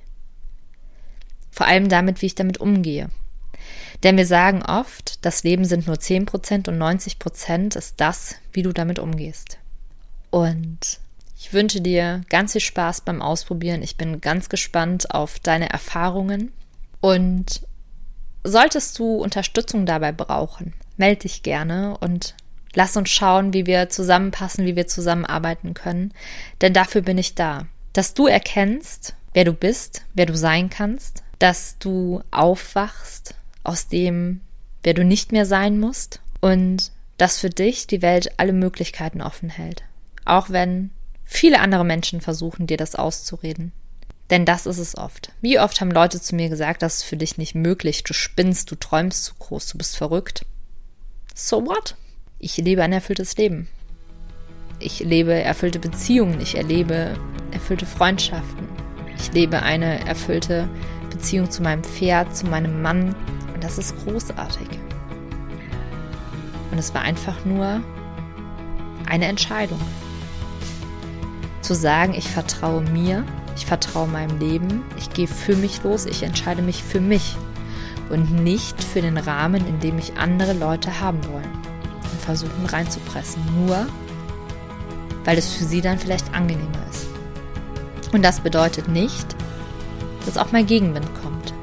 vor 1.56 1.68
allem 1.68 1.88
damit, 1.88 2.22
wie 2.22 2.26
ich 2.26 2.36
damit 2.36 2.60
umgehe. 2.60 3.10
Denn 4.04 4.18
wir 4.18 4.26
sagen 4.26 4.62
oft, 4.62 5.26
das 5.26 5.44
Leben 5.44 5.64
sind 5.64 5.88
nur 5.88 6.00
10 6.00 6.26
Prozent 6.26 6.68
und 6.68 6.78
90 6.78 7.18
Prozent 7.18 7.76
ist 7.76 8.02
das, 8.02 8.36
wie 8.52 8.62
du 8.62 8.74
damit 8.74 9.00
umgehst. 9.00 9.58
Und 10.30 11.00
ich 11.40 11.54
wünsche 11.54 11.80
dir 11.80 12.22
ganz 12.30 12.52
viel 12.52 12.62
Spaß 12.62 13.02
beim 13.02 13.22
Ausprobieren. 13.22 13.82
Ich 13.82 13.96
bin 13.96 14.20
ganz 14.20 14.50
gespannt 14.50 15.12
auf 15.12 15.40
deine 15.40 15.70
Erfahrungen. 15.70 16.52
Und 17.00 17.62
solltest 18.44 19.00
du 19.00 19.18
Unterstützung 19.18 19.86
dabei 19.86 20.12
brauchen, 20.12 20.74
melde 20.98 21.22
dich 21.22 21.42
gerne 21.42 21.98
und 22.00 22.36
lass 22.74 22.98
uns 22.98 23.10
schauen, 23.10 23.54
wie 23.54 23.66
wir 23.66 23.90
zusammenpassen, 23.90 24.66
wie 24.66 24.76
wir 24.76 24.88
zusammenarbeiten 24.88 25.74
können. 25.74 26.14
Denn 26.62 26.74
dafür 26.74 27.02
bin 27.02 27.18
ich 27.18 27.36
da. 27.36 27.68
Dass 27.94 28.14
du 28.14 28.28
erkennst, 28.28 29.16
wer 29.34 29.46
du 29.46 29.54
bist, 29.54 30.04
wer 30.14 30.26
du 30.26 30.36
sein 30.36 30.70
kannst, 30.70 31.24
dass 31.40 31.78
du 31.80 32.22
aufwachst 32.32 33.36
aus 33.64 33.88
dem, 33.88 34.42
wer 34.84 34.94
du 34.94 35.04
nicht 35.04 35.32
mehr 35.32 35.46
sein 35.46 35.80
musst 35.80 36.22
und 36.42 36.92
dass 37.18 37.40
für 37.40 37.50
dich 37.50 37.88
die 37.88 38.02
Welt 38.02 38.40
alle 38.40 38.54
Möglichkeiten 38.54 39.22
offen 39.22 39.50
hält. 39.50 39.84
Auch 40.26 40.50
wenn 40.50 40.92
Viele 41.26 41.60
andere 41.60 41.84
Menschen 41.84 42.22
versuchen 42.22 42.68
dir 42.68 42.78
das 42.78 42.96
auszureden. 42.96 43.72
Denn 44.30 44.46
das 44.46 44.66
ist 44.66 44.78
es 44.78 44.98
oft. 44.98 45.32
Wie 45.42 45.60
oft 45.60 45.82
haben 45.82 45.92
Leute 45.92 46.22
zu 46.22 46.36
mir 46.36 46.50
gesagt, 46.50 46.82
das 46.82 46.98
ist 46.98 47.04
für 47.04 47.18
dich 47.18 47.38
nicht 47.38 47.56
möglich, 47.56 48.04
du 48.04 48.14
spinnst, 48.14 48.72
du 48.72 48.76
träumst 48.76 49.26
zu 49.26 49.34
groß, 49.36 49.68
du 49.68 49.78
bist 49.78 49.98
verrückt. 49.98 50.46
So 51.34 51.66
what? 51.66 51.96
Ich 52.40 52.58
lebe 52.58 52.84
ein 52.84 52.94
erfülltes 52.94 53.38
Leben. 53.38 53.68
Ich 54.80 55.00
lebe 55.00 55.34
erfüllte 55.34 55.80
Beziehungen. 55.80 56.40
Ich 56.42 56.56
erlebe 56.56 57.18
erfüllte 57.52 57.86
Freundschaften. 57.86 58.68
Ich 59.18 59.32
lebe 59.32 59.62
eine 59.62 60.06
erfüllte 60.06 60.70
Beziehung 61.16 61.50
zu 61.50 61.64
meinem 61.64 61.84
Pferd, 61.84 62.36
zu 62.36 62.46
meinem 62.46 62.82
Mann. 62.82 63.16
Und 63.54 63.64
das 63.64 63.78
ist 63.78 63.96
großartig. 64.04 64.68
Und 66.72 66.78
es 66.78 66.94
war 66.94 67.02
einfach 67.02 67.46
nur 67.46 67.82
eine 69.08 69.26
Entscheidung. 69.26 69.80
Zu 71.62 71.74
sagen, 71.74 72.14
ich 72.14 72.28
vertraue 72.28 72.82
mir, 72.82 73.24
ich 73.56 73.66
vertraue 73.66 74.08
meinem 74.08 74.40
Leben, 74.40 74.84
ich 74.98 75.10
gehe 75.12 75.28
für 75.28 75.56
mich 75.56 75.84
los, 75.84 76.06
ich 76.06 76.22
entscheide 76.22 76.62
mich 76.62 76.84
für 76.84 77.00
mich 77.00 77.38
und 78.10 78.44
nicht 78.44 78.84
für 78.84 79.02
den 79.02 79.18
Rahmen, 79.18 79.66
in 79.66 79.80
dem 79.80 79.96
mich 79.96 80.18
andere 80.18 80.54
Leute 80.54 81.00
haben 81.00 81.24
wollen 81.32 81.50
und 82.12 82.22
versuchen 82.22 82.66
reinzupressen, 82.66 83.42
nur 83.66 83.88
weil 85.24 85.38
es 85.38 85.54
für 85.54 85.64
sie 85.64 85.82
dann 85.82 85.98
vielleicht 85.98 86.34
angenehmer 86.34 86.86
ist. 86.92 87.08
Und 88.14 88.22
das 88.22 88.42
bedeutet 88.42 88.88
nicht, 88.88 89.35
dass 90.26 90.38
auch 90.38 90.52
mal 90.52 90.64
Gegenwind 90.64 91.08
kommt. 91.22 91.54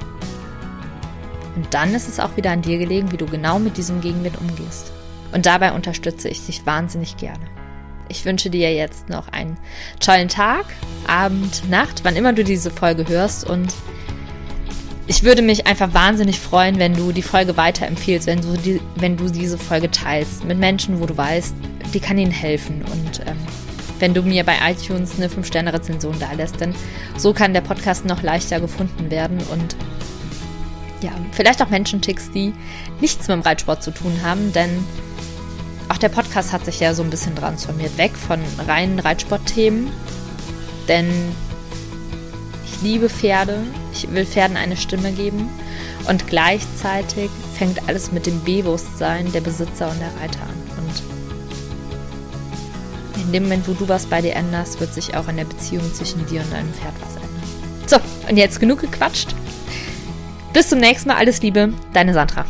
Und 1.57 1.73
dann 1.75 1.95
ist 1.95 2.09
es 2.09 2.19
auch 2.21 2.37
wieder 2.37 2.51
an 2.51 2.63
dir 2.63 2.79
gelegen, 2.79 3.13
wie 3.13 3.17
du 3.17 3.27
genau 3.27 3.59
mit 3.59 3.77
diesem 3.77 4.01
Gegenwind 4.01 4.39
umgehst. 4.41 4.93
Und 5.33 5.47
dabei 5.47 5.73
unterstütze 5.73 6.29
ich 6.29 6.47
dich 6.47 6.65
wahnsinnig 6.67 7.17
gerne. 7.17 7.45
Ich 8.09 8.25
wünsche 8.25 8.51
dir 8.51 8.75
jetzt 8.75 9.09
noch 9.09 9.29
einen 9.29 9.57
tollen 10.01 10.29
Tag, 10.29 10.67
Abend, 11.07 11.69
Nacht, 11.71 12.05
wann 12.05 12.17
immer 12.17 12.33
du 12.33 12.45
diese 12.45 12.71
Folge 12.71 13.07
hörst. 13.09 13.49
Und 13.49 13.73
ich 15.07 15.23
würde 15.23 15.43
mich 15.43 15.67
einfach 15.67 15.95
wahnsinnig 15.95 16.39
freuen, 16.39 16.79
wenn 16.79 16.95
du 16.95 17.13
die 17.13 17.23
Folge 17.23 17.57
weiterempfiehlst, 17.57 18.27
wenn 18.27 18.41
du, 18.41 18.57
die, 18.57 18.81
wenn 18.97 19.17
du 19.17 19.31
diese 19.31 19.59
Folge 19.59 19.91
teilst 19.91 20.45
mit 20.45 20.59
Menschen, 20.59 21.01
wo 21.01 21.07
du 21.07 21.17
weißt, 21.17 21.55
die 21.95 22.01
kann 22.01 22.19
ihnen 22.19 22.33
helfen. 22.33 22.83
Und 22.83 23.21
ähm, 23.27 23.39
wenn 24.03 24.15
du 24.15 24.23
mir 24.23 24.43
bei 24.43 24.57
iTunes 24.69 25.15
eine 25.17 25.29
5-Sterne-Rezension 25.29 26.19
da 26.19 26.33
lässt, 26.33 26.61
denn 26.61 26.75
so 27.17 27.33
kann 27.33 27.55
der 27.55 27.61
Podcast 27.61 28.05
noch 28.05 28.21
leichter 28.21 28.59
gefunden 28.59 29.13
werden 29.13 29.39
und 29.53 29.77
ja, 31.03 31.13
vielleicht 31.31 31.63
auch 31.63 31.71
Menschenticks, 31.71 32.33
die 32.33 32.53
nichts 33.01 33.29
mit 33.29 33.37
dem 33.37 33.43
Reitsport 33.43 33.81
zu 33.81 33.93
tun 33.93 34.13
haben, 34.25 34.53
denn 34.53 34.85
auch 35.89 35.99
der 35.99 36.09
Podcast 36.09 36.53
hat 36.53 36.65
sich 36.65 36.81
ja 36.81 36.95
so 36.95 37.05
ein 37.05 37.11
bisschen 37.11 37.37
transformiert, 37.37 37.97
weg 37.97 38.17
von 38.17 38.41
reinen 38.67 38.99
Reitsportthemen, 38.99 39.93
denn 40.89 41.09
ich 42.67 42.83
liebe 42.83 43.09
Pferde, 43.09 43.63
ich 43.93 44.13
will 44.13 44.27
Pferden 44.27 44.57
eine 44.57 44.77
Stimme 44.77 45.13
geben 45.13 45.49
und 46.09 46.27
gleichzeitig 46.27 47.31
fängt 47.57 47.89
alles 47.89 48.11
mit 48.11 48.27
dem 48.27 48.43
Bewusstsein 48.43 49.31
der 49.31 49.43
Besitzer 49.43 49.89
und 49.91 50.01
der 50.01 50.21
Reiter 50.21 50.43
an. 50.43 50.62
In 53.33 53.41
dem 53.41 53.43
Moment, 53.45 53.67
wo 53.67 53.73
du 53.73 53.89
was 53.89 54.05
bei 54.05 54.21
dir 54.21 54.35
änderst, 54.35 54.79
wird 54.79 54.93
sich 54.93 55.17
auch 55.17 55.27
in 55.27 55.39
der 55.39 55.47
Beziehung 55.47 55.91
zwischen 55.95 56.27
dir 56.27 56.43
und 56.43 56.53
deinem 56.53 56.71
Pferd 56.75 56.93
was 57.01 57.17
ändern. 57.17 57.43
So, 57.87 57.97
und 58.29 58.37
jetzt 58.37 58.61
genug 58.61 58.81
gequatscht. 58.81 59.35
Bis 60.53 60.69
zum 60.69 60.81
nächsten 60.81 61.09
Mal, 61.09 61.17
alles 61.17 61.41
Liebe, 61.41 61.73
deine 61.95 62.13
Sandra. 62.13 62.45